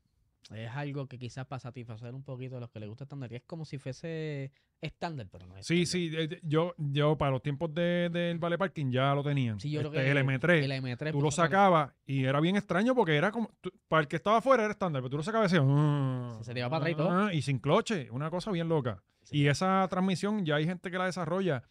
[0.51, 3.31] es algo que quizás para satisfacer un poquito a los que les gusta estándar.
[3.31, 7.31] Y es como si fuese estándar, pero no es Sí, sí, eh, yo, yo para
[7.31, 9.59] los tiempos de- del Vale Parking ya lo tenían.
[9.59, 12.55] Sí, yo creo Este, que el M3, El M3 tú lo sacabas y era bien
[12.55, 15.23] extraño porque era como, tú- para el que estaba afuera era estándar, pero tú lo
[15.23, 17.09] sacabas y decías, "Ah, Se te iba para atrás y todo".
[17.11, 19.03] ah", y sin cloche, una cosa bien loca.
[19.23, 19.39] Sí.
[19.39, 21.63] Y esa transmisión ya hay gente que la desarrolla.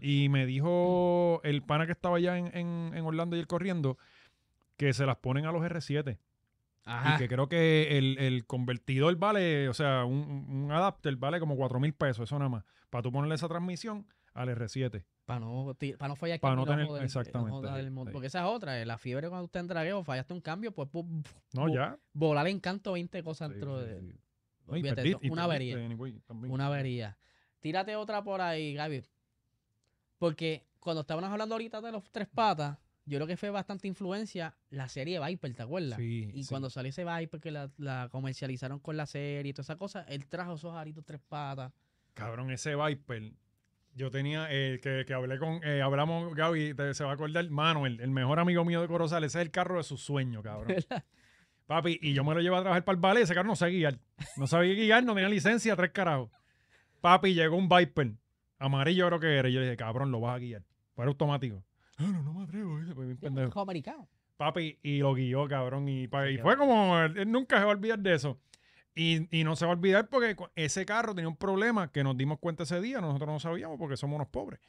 [0.00, 3.98] Y me dijo el pana que estaba allá en, en- en Orlando y él corriendo
[4.78, 6.18] que se las ponen a los R7.
[6.86, 7.14] Ajá.
[7.14, 11.56] Y que creo que el, el convertidor vale, o sea, un, un adapter vale como
[11.56, 12.64] 4 mil pesos, eso nada más.
[12.90, 15.04] Para tú ponerle esa transmisión al R7.
[15.24, 18.10] Para no, ti- pa' no fallar Pa' que no tener- eh, exactamente, sí.
[18.12, 20.88] Porque esa es otra, eh, la fiebre cuando usted en dragueo, fallaste un cambio, pues
[20.92, 21.98] No, Bo- ya.
[22.12, 24.02] volar en canto 20 cosas Sí, dentro sí, de...
[24.02, 25.76] No, olvídate, perdí- una avería.
[25.84, 26.20] anyway.
[26.28, 27.16] Una avería.
[27.60, 29.02] Tírate otra por ahí, Gaby.
[30.18, 32.76] Porque cuando estábamos hablando ahorita de los tres patas,
[33.06, 35.98] yo creo que fue bastante influencia la serie Viper, ¿te acuerdas?
[35.98, 36.48] Sí, y sí.
[36.48, 40.02] cuando salió ese Viper que la, la comercializaron con la serie y toda esa cosa,
[40.08, 41.72] él trajo esos aritos tres patas.
[42.14, 43.32] Cabrón, ese Viper.
[43.96, 47.48] Yo tenía, eh, que, que hablé con, eh, hablamos, Gaby, te- se va a acordar,
[47.48, 50.74] Manuel, el mejor amigo mío de Corozal, ese es el carro de sus sueños, cabrón.
[51.66, 53.78] Papi, y yo me lo llevo a trabajar para el ballet, ese carro no sabía
[53.78, 53.98] guiar.
[54.36, 56.28] No sabía guiar, no tenía licencia, tres carajos.
[57.00, 58.14] Papi, llegó un Viper,
[58.58, 60.62] amarillo creo que era, y yo le dije, cabrón, lo vas a guiar.
[60.94, 61.62] Para automático.
[61.98, 63.48] No, no, no me atrevo, pues, pendejo.
[63.48, 64.08] Hijo americano.
[64.36, 65.88] Papi, y lo guió, cabrón.
[65.88, 66.08] Y,
[66.42, 68.38] fue como, él, él nunca se va a olvidar de eso.
[68.96, 72.16] Y, y no se va a olvidar porque ese carro tenía un problema que nos
[72.16, 74.60] dimos cuenta ese día, nosotros no sabíamos porque somos unos pobres.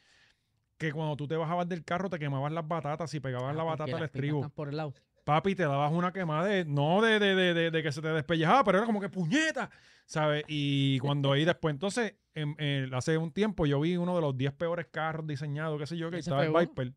[0.77, 3.63] Que cuando tú te bajabas del carro te quemabas las batatas y pegabas Ah, la
[3.63, 4.39] batata al estribo.
[4.39, 4.93] están por el lado.
[5.23, 8.63] Papi, te dabas una quemada de, no de, de, de, de- que se te despellejaba,
[8.63, 9.71] pero era como que puñeta,
[10.05, 10.43] ¿sabes?
[10.47, 14.37] Y cuando ahí después, entonces, en- en- hace un tiempo yo vi uno de los
[14.37, 16.51] 10 peores carros diseñados, qué sé yo, que estaba el.
[16.53, 16.93] Viper.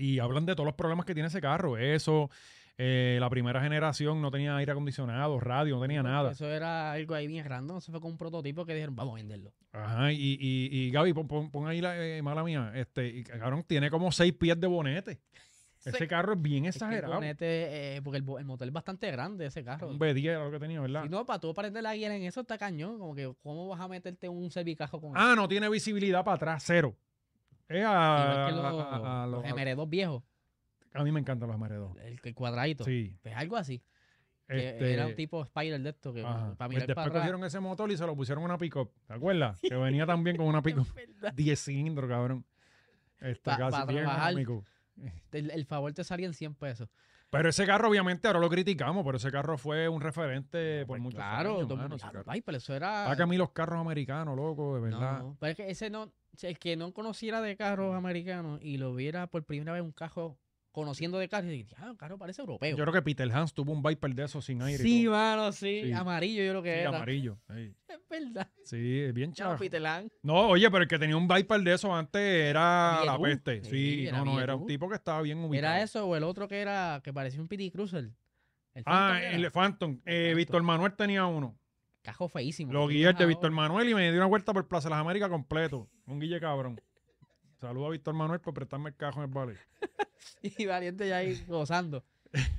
[0.00, 1.76] Y hablan de todos los problemas que tiene ese carro.
[1.78, 2.30] Eso,
[2.78, 6.30] eh, la primera generación no tenía aire acondicionado, radio, no tenía nada.
[6.32, 7.78] Eso era algo ahí bien random.
[7.78, 9.52] Eso fue con un prototipo que dijeron, vamos a venderlo.
[9.72, 12.72] Ajá, y, y, y Gaby, pon, pon- pon ahí la eh, mala mía.
[12.74, 15.20] Este, y, cabrón, tiene como seis pies de bonete.
[15.84, 17.14] Ese carro es bien Es que el exagerado.
[17.14, 19.88] bonete, eh, porque el, el motor es bastante grande ese carro.
[19.88, 21.04] Un B10 era lo que tenía, ¿verdad?
[21.04, 22.98] Si no, para tú aprender la guía en eso está cañón.
[22.98, 26.64] Como que, ¿cómo vas a meterte un cervicajo con Ah, no tiene visibilidad para atrás,
[26.66, 26.94] cero.
[27.70, 27.88] Es eso?
[27.88, 30.22] a, Igual que los, a- a- a los los- MR2 viejos,
[30.92, 31.96] a mí me encantan los amaredos.
[32.02, 32.84] el, el cuadradito.
[32.84, 33.16] Sí.
[33.22, 33.82] Pues algo así.
[34.48, 36.54] Que Este, era un tipo Spider de esto que ajá.
[36.56, 38.90] para Pues mirar después para cogieron ese motor y se lo pusieron a una pick-up.
[39.06, 39.60] ¿Te acuerdas?
[39.62, 40.88] Que venía también con una pick-up.
[40.88, 41.32] Es verdad.
[41.34, 42.44] 10 cilindros, cabrón.
[43.20, 44.64] Este, Pa- casi pa bien económico.
[45.30, 46.88] El, el favor te salía en 100 pesos.
[47.30, 51.02] Pero ese carro, obviamente, ahora lo criticamos, pero ese carro fue un referente por Pues
[51.02, 51.62] muchos claro, años.
[51.68, 52.32] todo el mano, mundo, ese "Ah, carro.
[52.32, 53.06] Viper, eso era.
[53.06, 55.20] Saca a mí los carros americanos, loco, de verdad.
[55.20, 56.12] no, pero es que ese no,
[56.44, 60.38] el que no conociera de carros americanos y lo viera por primera vez un carro
[60.72, 62.76] conociendo de carros, y dice, ah, un carro parece europeo.
[62.76, 64.80] Yo creo que Peter Hans tuvo un Viper de esos sin aire.
[64.80, 65.92] sí, mano, sí, Sí.
[65.92, 66.88] amarillo yo creo que Sí, era.
[66.90, 67.38] amarillo.
[67.56, 67.74] sí.
[67.88, 68.48] Es verdad.
[68.62, 69.58] Sí, es bien chaval.
[69.58, 70.08] Peter Lang.
[70.22, 73.64] No, oye, pero el que tenía un Viper de esos antes era la peste.
[73.64, 75.58] Sí, no, no, era un tipo que estaba bien ubicado.
[75.74, 78.10] ¿Era eso o el otro que era, que parecía un PT Cruiser?
[78.72, 79.32] El Ah, era.
[79.34, 80.00] el Phantom.
[80.06, 80.36] Eh, Phantom.
[80.36, 81.58] Víctor Manuel tenía uno.
[82.02, 82.72] Cajo feísimo.
[82.72, 84.94] Lo que guié el de Víctor Manuel y me dio una vuelta por Plaza de
[84.94, 85.88] las Américas completo.
[86.06, 86.80] Un guille cabrón.
[87.60, 89.56] Saludo a Víctor Manuel por prestarme el cajo en el vale.
[90.42, 92.04] Y Valiente ya ahí gozando.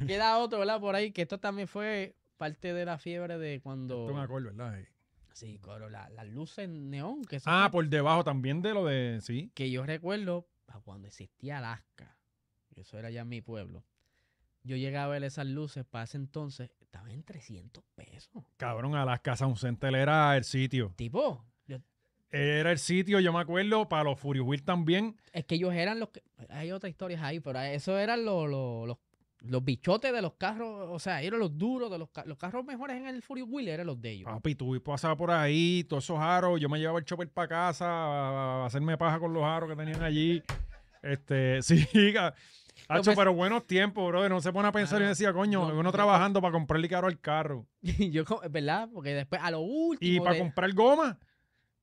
[0.06, 0.80] Queda otro, ¿verdad?
[0.80, 4.02] Por ahí, que esto también fue parte de la fiebre de cuando...
[4.06, 4.80] Esto me acuerdo, ¿verdad?
[5.34, 7.24] Sí, coro, la- las luces neón.
[7.24, 9.20] Que Ah, fue- por debajo también de lo de.
[9.22, 9.52] Sí.
[9.54, 10.48] que yo recuerdo
[10.84, 12.18] cuando existía Alaska,
[12.76, 13.84] eso era ya mi pueblo,
[14.64, 18.44] yo llegaba a ver esas luces para ese entonces, estaban en 300 pesos.
[18.58, 20.94] Cabrón, a las casas un Center era el sitio.
[20.98, 21.46] Tipo,
[22.34, 25.18] Era el sitio, yo me acuerdo, para los Furious Wheel también.
[25.34, 26.24] es que ellos eran los que...
[26.50, 28.98] Hay otras historias ahí, pero eso eran los, los, los,
[29.42, 32.64] los bichotes de los carros, o sea, eran los duros de los, ca- los carros
[32.66, 34.26] mejores en el Furious Wheel, eran los de ellos.
[34.30, 36.58] Papi, tú pasabas por ahí, todos esos aros.
[36.62, 39.76] Yo me llevaba el chopper para casa a, a hacerme paja con los aros que
[39.76, 40.42] tenían allí.
[41.04, 41.86] Este, sí,
[43.00, 44.30] Hacho, pero buenos tiempos, brother.
[44.30, 47.08] No se pone a pensar y decía, coño, yo- uno yo- trabajando para comprarle caro
[47.08, 47.66] al carro.
[47.82, 48.90] yo, ¿verdad?
[48.94, 50.12] Porque después, a lo último...
[50.16, 51.20] Y para de- comprar goma.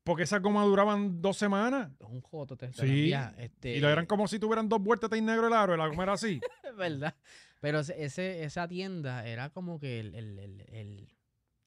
[0.05, 1.91] Porque esas gomas duraban dos semanas.
[2.01, 5.49] Un joto te, Sí, este, Y lo eran como si tuvieran dos vueltas de negro
[5.49, 5.77] el aro.
[5.77, 6.41] La goma era así.
[6.79, 7.15] Verdad.
[7.61, 11.15] Pero ese, esa tienda era como que el, el, el, el-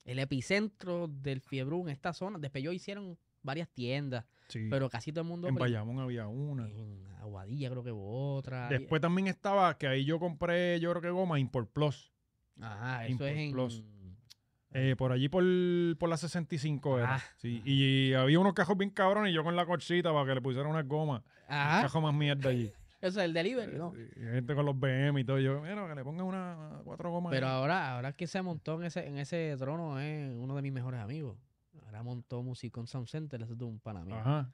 [0.06, 2.40] el epicentro del fiebrú en esta zona.
[2.40, 4.68] Después ellos hicieron varias tiendas, Sí.
[4.70, 5.48] pero casi todo el mundo...
[5.48, 6.68] en brin- Bayamón había una.
[6.68, 8.68] En Aguadilla creo que hubo otra.
[8.70, 12.12] Después también estaba que ahí yo compré, yo creo que goma Import Plus.
[12.60, 13.52] Ajá, eso Import es en...
[13.52, 13.84] Plus.
[14.74, 15.44] Eh, por allí por,
[15.98, 17.16] por la 65 era.
[17.16, 17.62] Ah, sí.
[17.66, 20.72] Y había unos cajos bien cabrones y yo con la corchita para que le pusieran
[20.72, 21.22] unas gomas.
[21.50, 22.72] Un Ajá, cajo más mierda allí.
[23.02, 23.94] eso es el delivery, ¿no?
[23.98, 25.40] Y gente con los BM y todo.
[25.40, 27.32] Yo, mira, que le pongan una cuatro gomas.
[27.32, 27.54] Pero ahí".
[27.54, 31.02] ahora, ahora que se montó en ese, en ese trono es uno de mis mejores
[31.02, 31.38] amigos.
[31.92, 34.16] Ahora montó Musicon Sound Center, ese es de un pana mío.
[34.16, 34.50] Ajá.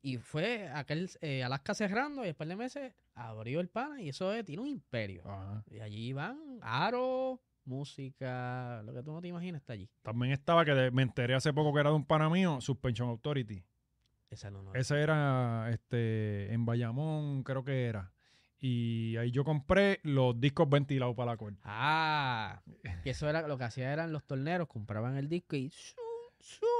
[0.00, 4.32] Y fue aquel eh, Alaska cerrando y después de meses abrió el pana y eso
[4.32, 5.22] es, tiene un imperio.
[5.28, 5.62] Ajá.
[5.70, 9.88] Y allí van aro, música, lo que tú no te imaginas está allí.
[10.02, 13.08] También estaba que de- me enteré hace poco que era de un pana mío, Suspension
[13.10, 13.62] Authority.
[14.30, 14.74] Esa no, no.
[14.74, 18.12] Ese era este en Bayamón, creo que era.
[18.58, 21.58] Y ahí yo compré los discos ventilados para la cuerda.
[21.64, 22.62] Ah,
[23.02, 25.70] que eso era lo que hacía eran los torneros, compraban el disco y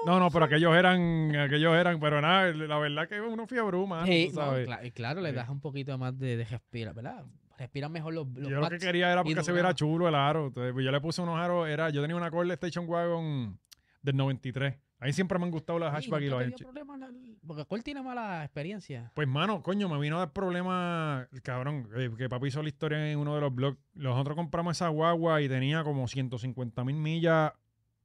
[0.07, 4.07] No, no, pero aquellos eran, aquellos eran, pero nada, la verdad que uno fiebre, mano,
[4.07, 7.25] Sí, tú no, y claro, le das un poquito más de, de respirar, ¿verdad?
[7.59, 10.47] Respiran mejor los, los Yo lo que quería era porque se viera chulo el aro.
[10.49, 13.57] Entonces, pues, yo le puse unos aros, era, yo tenía una Corle Station Wagon
[14.03, 14.75] del 93.
[14.99, 17.11] Ahí siempre me han gustado las Sí, hatchback y los te dio hatch- problema la-
[17.47, 19.11] porque ¿cuál tiene mala experiencia?
[19.15, 23.11] Pues, mano, coño, me vino a dar problema, cabrón, eh, que papi hizo la historia
[23.13, 23.79] en uno de los blogs.
[23.95, 27.53] Nosotros compramos esa guagua y tenía como 150 mil millas.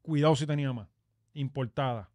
[0.03, 0.87] Cuidado si tenía más.
[1.37, 2.09] Importada.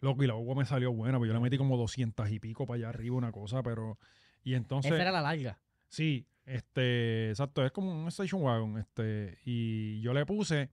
[0.00, 2.66] Loco, y la guagua me salió buena, pues yo le metí como 200 y pico
[2.66, 3.98] para allá arriba, una cosa, pero...
[4.42, 4.90] Y entonces...
[4.90, 5.60] Esa era la larga.
[5.88, 10.70] Sí, este, exacto, es como un station wagon, este, y yo le puse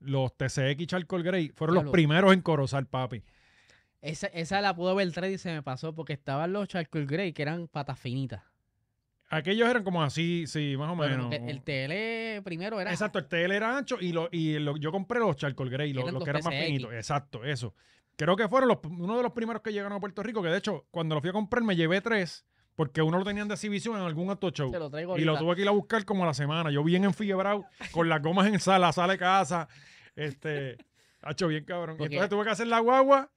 [0.00, 3.22] los TCX Charcoal Grey, fueron los primeros en Corozal, papi.
[4.00, 7.06] Esa, esa la pudo ver el trade y se me pasó porque estaban los Charcoal
[7.06, 8.42] Grey que eran patas finitas.
[9.34, 11.30] Aquellos eran como así, sí, más o menos.
[11.30, 12.90] que el TL primero era.
[12.90, 16.04] Exacto, el TL era ancho y, lo, y lo- yo compré los Charcoal Grey, los,
[16.04, 16.92] los los que eran más finitos.
[16.92, 17.74] Exacto, eso.
[18.16, 20.58] Creo que fueron los, uno de los primeros que llegaron a Puerto Rico, que de
[20.58, 22.44] hecho, cuando lo fui a comprar me llevé tres,
[22.76, 24.70] porque uno lo tenían de exhibición en algún auto show.
[24.70, 26.70] Te lo traigo Y lo tuve que ir a buscar como a la semana.
[26.70, 29.66] Yo bien enfiebrado, con las gomas en sala, de casa.
[30.14, 30.76] Este,
[31.26, 31.96] hecho bien cabrón.
[32.00, 33.30] Y entonces tuve que hacer la guagua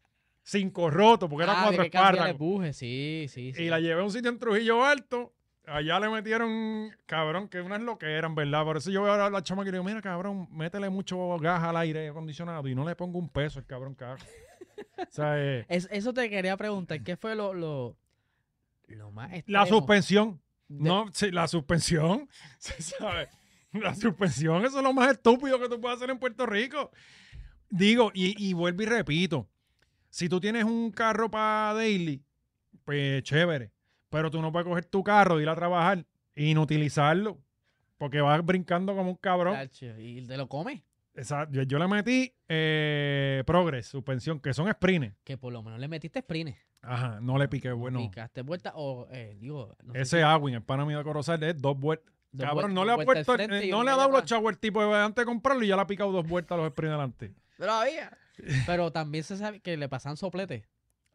[0.44, 2.30] cinco rotos, porque Ah, de cuatro que el espárragos.
[2.32, 3.64] empuje, sí, sí, sí.
[3.64, 5.32] Y la llevé a un sitio en Trujillo Alto.
[5.68, 8.64] Allá le metieron, cabrón, que unas lo que eran, ¿verdad?
[8.64, 11.64] Por eso yo veo a la chama que le digo, mira, cabrón, métele mucho gas
[11.64, 14.24] al aire acondicionado y no le pongo un peso el cabrón carro.
[14.98, 17.98] o sea, eh, Es- eso te quería preguntar, ¿qué fue lo, lo,
[18.88, 20.42] lo más la extremo suspensión.
[20.68, 22.30] de- No, sí, la suspensión.
[23.74, 26.92] La suspensión, eso es lo más estúpido que tú puedes hacer en Puerto Rico.
[27.70, 29.50] Digo, y, y vuelvo y repito.
[30.10, 32.24] Si tú tienes un carro para daily,
[32.86, 33.74] pues chévere.
[34.16, 36.06] Pero tú no puedes coger tu carro, ir a trabajar
[36.36, 37.38] e inutilizarlo.
[37.98, 39.58] Porque vas brincando como un cabrón.
[40.00, 40.82] Y te lo comes,
[41.16, 41.54] Exacto.
[41.54, 45.14] Yo, yo le metí eh, Progress, suspensión, que son sprints.
[45.26, 46.56] que por lo menos le metiste sprint.
[46.82, 48.00] Ajá, no le piqué, bueno.
[48.00, 51.44] Picaste vuelta o, eh, digo, no sé Ese si- Agwin, el pana mío de Corozal,
[51.44, 52.14] es dos vueltas.
[52.38, 54.98] Cabrón, no le ha puesto, eh, no le ha dado los chavos el tipo de
[54.98, 57.34] antes de comprarlo y ya le ha picado dos vueltas a los sprints delante.
[57.58, 58.18] Todavía.
[58.66, 60.66] Pero también se sabe que le pasan soplete.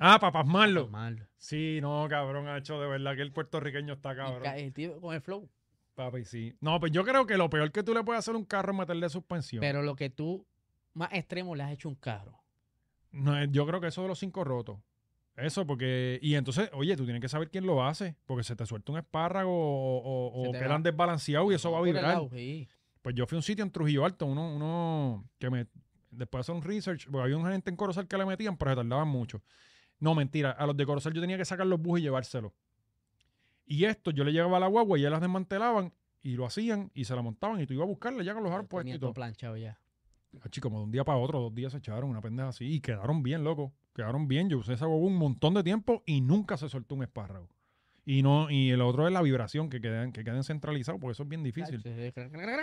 [0.02, 0.88] Ah, para pasmarlo.
[0.88, 1.26] Malo.
[1.36, 4.42] Sí, no, cabrón, ha hecho de verdad que el puertorriqueño está cabrón.
[4.42, 5.48] ca- el tío con el flow.
[5.94, 6.54] Papi, sí.
[6.60, 8.72] No, pues yo creo que lo peor que tú le puedes hacer a un carro
[8.72, 9.60] es meterle suspensión.
[9.60, 10.46] Pero lo que tú
[10.94, 12.40] más extremo le has hecho a un carro.
[13.12, 14.78] No, eh, yo creo que eso de los cinco rotos.
[15.36, 16.18] Eso, porque.
[16.22, 18.16] Y entonces, oye, tú tienes que saber quién lo hace.
[18.24, 22.04] Porque se te suelta un espárrago o, quedan desbalanceados y eso va a vibrar.
[22.04, 22.68] lado, sí.
[23.02, 25.66] Pues yo fui a un sitio en Trujillo Alto, uno, uno que me.
[26.10, 28.72] Después de hacer un research, porque había una gente en Corozal que le metían, pero
[28.72, 29.42] se tardaban mucho.
[30.00, 30.50] No, mentira.
[30.50, 32.52] A los de Corozal yo tenía que sacar los bus y llevárselos.
[33.66, 35.92] Y esto, yo le llegaba a la guagua y ellas las desmantelaban
[36.22, 38.52] y lo hacían y se la montaban y tú ibas a buscarla ya con los
[38.52, 39.78] aros puestos Tenía y todo planchado ya.
[40.42, 42.80] Achi, como de un día para otro, dos días se echaron una pendeja así y
[42.80, 43.72] quedaron bien, loco.
[43.94, 44.48] Quedaron bien.
[44.48, 47.48] Yo usé esa guagua un montón de tiempo y nunca se soltó un espárrago.
[48.10, 51.22] Y no, y el otro es la vibración, que queden, que queden centralizados, porque eso
[51.22, 51.80] es bien difícil.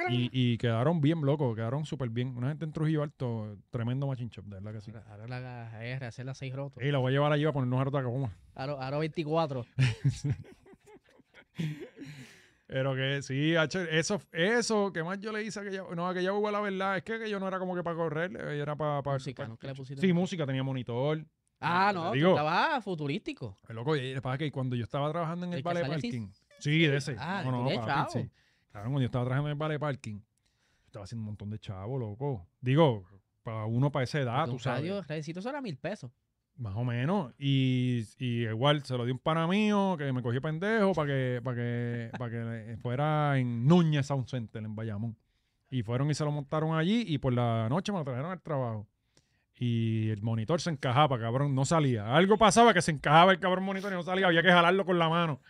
[0.09, 2.35] Y, y quedaron bien, loco, quedaron súper bien.
[2.35, 4.91] Una gente en Trujillo Alto, tremendo machine shop, de verdad que sí.
[5.07, 6.83] Ahora, la R, hacer las seis rotos.
[6.83, 8.33] Y la voy a llevar allí a ponernos a otra goma.
[8.55, 9.65] Aro, aro 24.
[12.67, 13.53] Pero que sí,
[13.91, 17.03] eso, eso, que más yo le hice a aquella, no, aquella guagua, la verdad, es
[17.03, 19.01] que aquello no era como que para correr, era para...
[19.01, 19.55] para Música, ¿no?
[19.55, 20.05] ¿Qué le pusiste?
[20.05, 21.23] Sí, música, tenía monitor.
[21.59, 22.29] Ah, no, digo.
[22.29, 23.57] tú estabas futurístico.
[23.67, 25.85] Eh, Loco, y pasa que cuando yo estaba trabajando en el, ¿El Vale?
[25.85, 26.29] Parking.
[26.59, 27.15] Sí, de ese.
[27.19, 28.29] Ah, no, no, papi, sí.
[28.71, 31.59] Claro, cuando yo estaba trabajando en el Vale Parking, yo estaba haciendo un montón de
[31.59, 32.47] chavo, loco.
[32.61, 33.05] Digo,
[33.43, 34.81] para uno para esa edad, Porque tú sabes.
[34.81, 36.11] radio, era mil pesos.
[36.57, 37.33] Más o menos.
[37.37, 41.41] Y, y igual se lo di un pana mío que me cogió pendejo para que,
[41.43, 45.15] para que, para que fuera en Núñez Sound Center en Bayamón.
[45.69, 48.41] Y fueron y se lo montaron allí y por la noche me lo trajeron al
[48.41, 48.87] trabajo.
[49.59, 52.15] Y el monitor se encajaba, cabrón, no salía.
[52.15, 54.99] Algo pasaba que se encajaba el cabrón monitor y no salía, había que jalarlo con
[54.99, 55.41] la mano.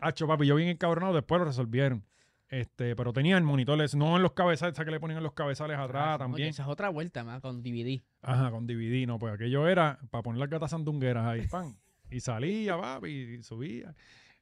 [0.00, 2.04] Hacho, papi, yo bien encabronado, después lo resolvieron.
[2.48, 5.22] Este, pero tenía el monitor, ese, no en los cabezales, esa que le ponían en
[5.24, 6.48] los cabezales atrás Ah, también.
[6.48, 8.00] Esa es otra vuelta más con DVD.
[8.22, 11.76] Ajá, con DVD, no, pues aquello era para poner las gatas sandungueras ahí, pan.
[12.10, 13.94] Y salía, papi, y subía.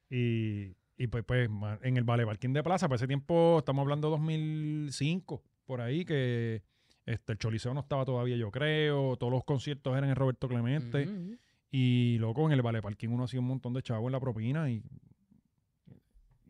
[0.09, 1.49] Y, y pues, pues,
[1.81, 6.05] en el Vale Parking de Plaza, para ese tiempo, estamos hablando de 2005, por ahí,
[6.05, 6.63] que
[7.07, 9.17] este, el Choliseo no estaba todavía, yo creo.
[9.17, 11.03] Todos los conciertos eran en Roberto Clemente.
[11.07, 11.37] Ujú, ujú.
[11.71, 14.69] Y loco, en el Vale Parking uno hacía un montón de chavos en la propina
[14.69, 14.83] y.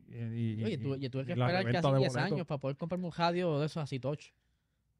[0.10, 2.16] y- y- Oye, tú- yo tuve que y esperar casi de 10 boletos.
[2.18, 4.28] años para poder comprarme un radio de esos así touch.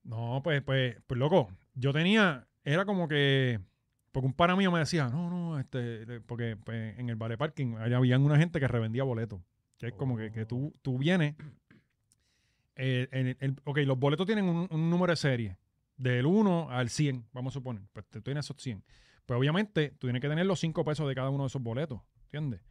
[0.04, 3.60] No, pues, pues, pues, loco, yo tenía, era como que,
[4.12, 7.76] porque un pana mío me decía, no, no, este, porque pues, en el Vale Parking
[7.78, 9.42] ahí habían una gente que revendía boletos,
[9.78, 11.36] que es como que, que tú, tú vienes,
[12.78, 15.58] eh, ok, los boletos tienen un, número de serie,
[15.98, 18.84] del 1 al 100, vamos a suponer, pues tú tienes esos 100.
[19.26, 22.02] Pues obviamente tú tienes que tener los 5 pesos de cada uno de esos boletos,
[22.26, 22.62] ¿entiendes?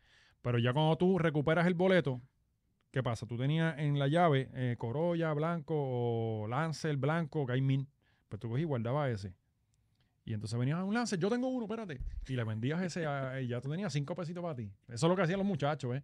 [0.42, 2.22] Pero ya cuando tú recuperas el boleto,
[2.92, 3.26] ¿qué pasa?
[3.26, 7.88] Tú tenías en la llave eh, Corolla blanco o Lancer blanco, mil.
[8.28, 9.34] Pues tú cogías y guardabas ese.
[10.24, 12.00] Y entonces venía un Lancer, yo tengo uno, espérate.
[12.28, 14.70] Y le vendías ese a- y ya tú tenías cinco pesitos para ti.
[14.88, 16.02] Eso es lo que hacían los muchachos, ¿eh?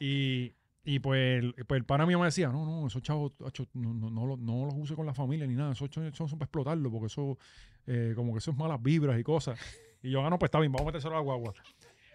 [0.00, 0.54] Y,
[0.84, 3.32] y pues, el, pues el pana mío me decía, no, no, esos chavos,
[3.74, 5.72] no, no, no, los- no los use con la familia ni nada.
[5.72, 7.38] Esos chavos son para explotarlo porque eso,
[7.86, 9.58] eh, como que eso es malas vibras y cosas.
[10.02, 11.54] Y yo, ah, no, pues está bien, vamos a metérselo a la guagua.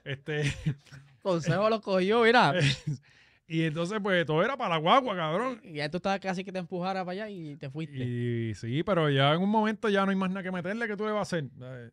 [0.03, 0.41] Este,
[1.21, 2.53] Consejo lo cogió, mira.
[3.47, 5.61] y entonces, pues todo era para la guagua, cabrón.
[5.63, 8.03] Y ya tú estabas casi que te empujara para allá y te fuiste.
[8.03, 10.97] Y sí, pero ya en un momento ya no hay más nada que meterle que
[10.97, 11.49] tú le vas a hacer.
[11.61, 11.91] Eh,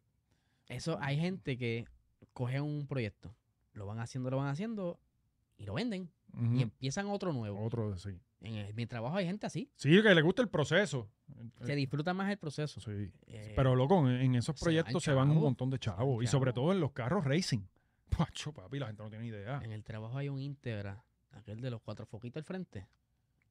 [0.68, 1.84] Eso, hay gente que
[2.32, 3.34] coge un proyecto,
[3.74, 4.98] lo van haciendo, lo van haciendo
[5.56, 6.10] y lo venden
[6.56, 7.64] y empiezan otro nuevo.
[7.64, 8.10] Otro, sí.
[8.40, 11.08] En el- mi trabajo hay gente así, Sí, que le gusta el proceso.
[11.64, 12.80] que disfruta más el proceso.
[12.80, 13.10] Sí.
[13.26, 16.22] Eh, Pero loco, en, en esos se proyectos se van un montón de chavos.
[16.22, 17.62] Y sobre todo en los carros racing.
[18.10, 19.60] Pacho, papi, la gente no tiene idea.
[19.64, 22.86] en el trabajo hay un Integra, aquel de los cuatro foquitos al frente,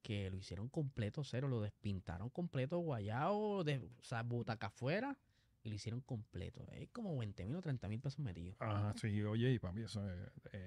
[0.01, 5.17] que lo hicieron completo cero, lo despintaron completo, guayado, de, o sea, butaca afuera,
[5.63, 6.65] y lo hicieron completo.
[6.73, 8.55] Es como 20 mil o 30 mil pesos metidos.
[8.59, 10.17] Ajá, sí, oye, y papi, eso es,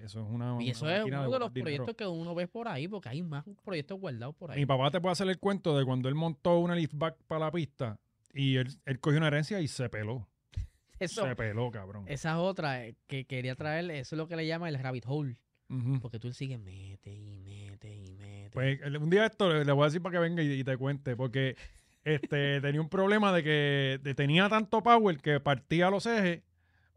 [0.05, 0.57] eso es una.
[0.61, 1.65] Y eso una es uno de los dinero.
[1.85, 4.59] proyectos que uno ve por ahí, porque hay más proyectos guardados por ahí.
[4.61, 7.51] Mi papá te puede hacer el cuento de cuando él montó una liftback para la
[7.53, 7.99] pista
[8.33, 10.27] y él, él cogió una herencia y se peló.
[10.99, 12.05] Eso, Se peló, cabrón.
[12.09, 15.05] esa es otra eh, que quería traer, eso es lo que le llama el rabbit
[15.07, 15.37] hole.
[16.01, 18.51] Porque tú sigues mete y mete y mete.
[18.51, 20.77] Pues un día esto le, le voy a decir para que venga y, y te
[20.79, 21.57] cuente, porque
[22.07, 26.43] este tenía un problema de que de- tenía tanto power que partía los ejes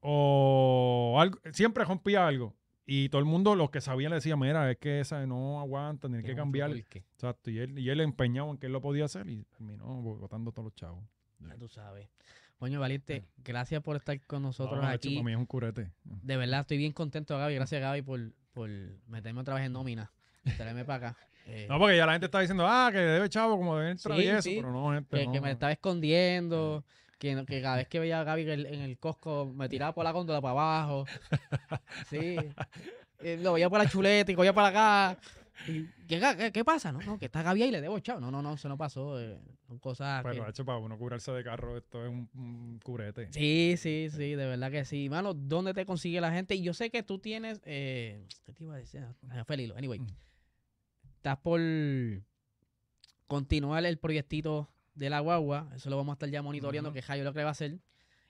[0.01, 2.55] o algo, siempre rompía algo.
[2.86, 6.07] Y todo el mundo, los que sabían, le decían, mira, es que esa no aguanta,
[6.07, 6.72] tiene que cambiar.
[6.72, 7.51] Exacto.
[7.51, 10.66] Y él, y él empeñado en que él lo podía hacer y terminó botando todos
[10.66, 11.03] los chavos.
[11.39, 12.07] Ya tú sabes.
[12.57, 15.16] Coño, Valiente, gracias por estar con nosotros No, aquí.
[15.16, 15.91] para mí es un curete.
[16.03, 17.53] De verdad, estoy bien contento, Gaby.
[17.55, 18.20] Gracias, Gaby, por,
[18.53, 18.70] por
[19.07, 20.12] meterme otra vez en nómina.
[20.57, 21.18] Traerme para acá.
[21.50, 24.18] Eh, No, porque ya la gente está diciendo, ah, que debe chavo como debe entrar
[24.18, 24.56] Sí, y eso, sí.
[24.58, 25.18] pero no, gente.
[25.18, 25.54] que, no, que me no.
[25.54, 26.84] estaba escondiendo.
[27.18, 30.06] Que, cada vez que veía a Gaby en el, en el Costco me tiraba por
[30.06, 31.06] la góndola para abajo.
[32.10, 32.38] Sí.
[33.22, 34.68] Eh, lo veía por la chuleta y cogía para
[35.12, 35.22] acá.
[36.08, 36.93] ¿qué, qué, qué pasa?
[36.93, 38.22] No, no, que está Gaby ahí y le debo chao.
[38.22, 39.20] No, no, no, eso no pasó.
[39.20, 39.38] eh,
[39.68, 43.28] son cosas Pero, que- hecho, para uno curarse de carro, esto es un, un curete.
[43.34, 45.10] Sí, sí, sí, de verdad que sí.
[45.10, 46.56] Mano, ¿dónde te consigue la gente?
[46.56, 47.60] Y yo sé que tú tienes.
[47.66, 49.04] Eh, ¿Qué te iba a decir?
[49.30, 49.76] Ah, hilo.
[49.76, 50.08] Anyway, Mm.
[51.20, 51.59] Estás por
[53.28, 55.70] continuar el proyectito de la guagua.
[55.76, 57.80] Eso lo vamos a estar ya monitoreando, que Jayo lo que va a hacer.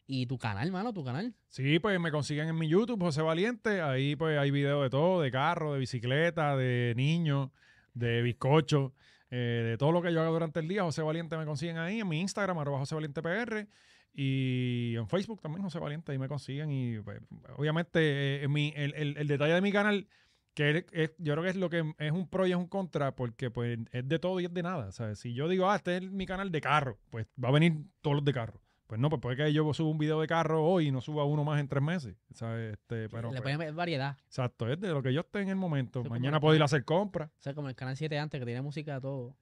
[0.07, 1.35] Y tu canal, mano, tu canal.
[1.49, 3.81] Sí, pues me consiguen en mi YouTube, José Valiente.
[3.81, 7.51] Ahí pues hay videos de todo, de carro, de bicicleta, de niños,
[7.93, 8.95] de bizcocho,
[9.29, 10.81] eh, de todo lo que yo hago durante el día.
[10.81, 13.67] José Valiente me consiguen ahí en mi Instagram, arroba José Valiente PR.
[14.15, 16.71] Y en Facebook también José Valiente, ahí me consiguen.
[16.71, 17.21] Y pues,
[17.55, 20.07] obviamente eh, mi, el, el, el, detalle de mi canal,
[20.54, 23.16] que es, yo creo que es lo que es un pro y es un contra,
[23.16, 24.91] porque pues es de todo y es de nada.
[24.91, 25.20] ¿sabes?
[25.20, 28.18] Si yo digo, ah, este es mi canal de carro, pues va a venir todos
[28.18, 28.62] los de carro.
[28.88, 31.24] Pues no, pues puede que yo suba un video de carro hoy y no suba
[31.24, 32.16] uno más en tres meses.
[32.34, 32.74] ¿sabes?
[32.74, 34.18] Este, pero, Le pues, ponen variedad.
[34.26, 36.02] Exacto, es de lo que yo esté en el momento.
[36.02, 37.30] Eso Mañana puedo ir a hacer compras.
[37.30, 39.36] O sea, como el canal 7 antes, que tiene música de todo.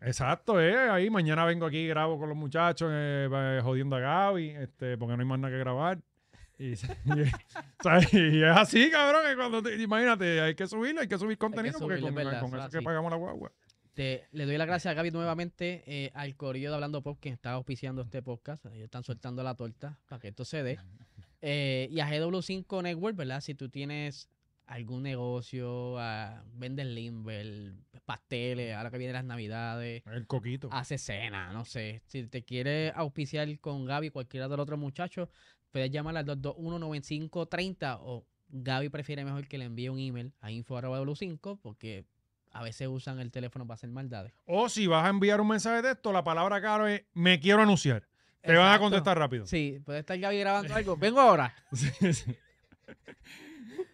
[0.00, 4.00] Exacto, eh, ahí mañana vengo aquí y grabo con los muchachos eh, eh, jodiendo a
[4.00, 5.98] Gaby, este, porque no hay más nada que grabar.
[6.62, 7.30] Y, y-
[7.82, 8.12] ¿sabes?
[8.14, 11.78] Y es así, cabrón, que cuando te- imagínate, hay que subirlo, hay que subir contenido
[11.78, 13.52] porque subirlo, con, es verdad, con eso eso es que pagamos la guagua.
[13.94, 17.28] Te- le doy las gracias a Gaby nuevamente eh, al Corillo de Hablando Pop que
[17.28, 18.64] está auspiciando este podcast.
[18.66, 20.78] Ellos están soltando la torta para que esto se dé.
[21.42, 23.40] Eh, y a GW5 Network, ¿verdad?
[23.40, 24.28] Si tú tienes
[24.66, 27.74] algún negocio, ah, vendes limber,
[28.06, 30.68] pasteles, ahora que vienen las navidades, El coquito.
[30.72, 32.00] hace cena, no sé.
[32.06, 35.28] Si te quieres auspiciar con Gaby, cualquiera de los otros muchachos,
[35.72, 41.58] puedes llamar al 221-9530 o Gaby prefiere mejor que le envíe un email a info.w5
[41.60, 42.04] porque
[42.52, 44.32] a veces usan el teléfono para hacer maldades.
[44.44, 47.62] O si vas a enviar un mensaje de texto, la palabra caro es me quiero
[47.62, 48.06] anunciar.
[48.42, 48.82] Te van a Exacto.
[48.84, 49.46] contestar rápido.
[49.46, 50.96] Sí, puede estar Gaby grabando algo.
[50.96, 51.54] Vengo ahora.
[51.72, 52.36] Sí, sí.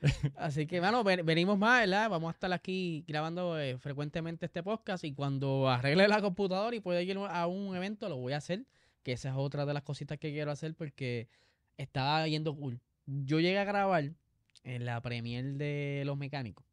[0.37, 2.09] Así que, bueno, ven- venimos más, ¿verdad?
[2.11, 6.81] Vamos a estar aquí grabando eh, frecuentemente este podcast y cuando arregle la computadora y
[6.81, 8.65] pueda ir a un evento, lo voy a hacer.
[9.03, 11.29] Que esa es otra de las cositas que quiero hacer porque
[11.79, 12.79] estaba yendo cool.
[13.07, 14.11] Yo llegué a grabar
[14.65, 16.67] en la premier de los mecánicos.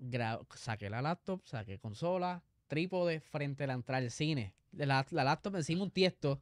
[0.00, 4.54] Gra- saqué la laptop, saqué consola, trípode frente a la entrada del cine.
[4.72, 6.40] La, la laptop encima un tiesto.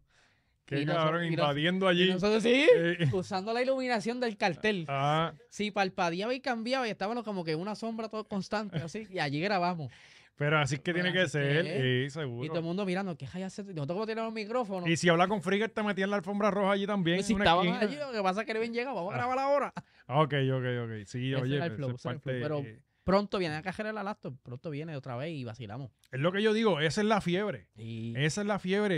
[0.71, 2.13] Y noso- cabrón, y invadiendo y allí.
[2.13, 4.87] nosotros sí, Eh, usando la iluminación del cartel.
[4.89, 9.07] ah, Sí, parpadeaba y cambiaba y estábamos como que una sombra todo constante, así.
[9.11, 9.93] Y allí grabamos.
[10.37, 11.65] Pero así es que tiene que ser,
[12.07, 12.45] sí, seguro.
[12.45, 13.65] Y todo el mundo mirando, ¿qué hay hacer?
[13.67, 14.87] Nosotros como tenemos micrófono.
[14.89, 17.19] Y si habla con Frigger, te metían la alfombra roja allí también.
[17.19, 18.95] Pues si estaban allí, lo que pasa es que no habían llegado.
[18.97, 19.19] Vamos a Ah.
[19.19, 19.73] grabar ahora.
[20.07, 21.07] Ah, ok, ok, ok.
[21.07, 22.59] Sí, Ese oye, era el pero flow, eso es ese era el flow, parte- pero-
[22.61, 24.37] eh, Pronto viene a cajar la laptop.
[24.45, 25.91] Pronto viene otra vez y vacilamos.
[26.13, 27.69] es lo que yo digo, esa es la fiebre.
[27.75, 28.95] Y Esa es la fiebre.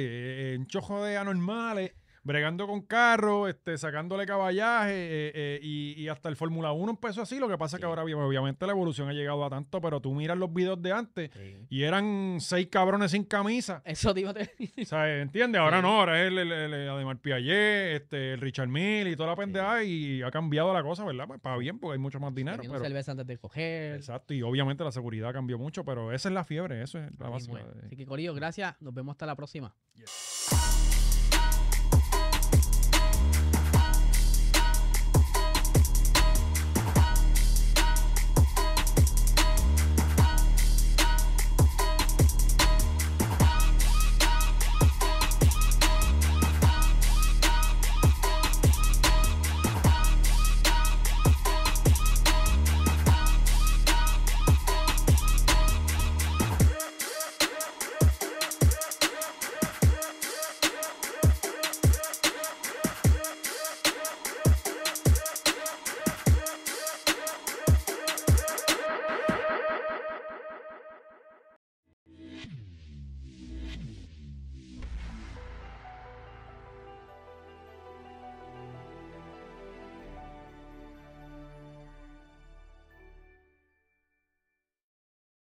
[0.52, 1.92] eh, un chojo de anormales,
[2.24, 7.22] bregando con carros, este, sacándole caballaje eh, eh, y, y hasta el Fórmula 1 empezó
[7.22, 7.38] así.
[7.38, 10.12] Lo que pasa es que ahora obviamente la evolución ha llegado a tanto, pero tú
[10.14, 11.56] miras los videos de antes Sí.
[11.68, 13.82] y eran seis cabrones sin camisa.
[13.84, 14.70] Eso te a decir.
[14.82, 15.60] O sea, ¿entiendes?
[15.60, 15.82] Ahora Sí.
[15.82, 19.28] no, ahora es el, el, el- el Ademar Piaget, este, el Richard Mill y toda
[19.30, 21.26] la pendeja y ha cambiado la cosa, ¿verdad?
[21.26, 22.62] Pues para bien, porque hay mucho más dinero.
[22.62, 23.96] Pero, cerveza antes de coger.
[23.96, 27.28] exacto, y obviamente la seguridad cambió mucho, pero esa es la fiebre, eso es la
[27.28, 27.48] base.
[27.52, 27.84] mismo es.
[27.86, 28.80] Así que, Corillo, gracias.
[28.80, 29.74] Nos vemos hasta la próxima.
[29.94, 30.83] Yes.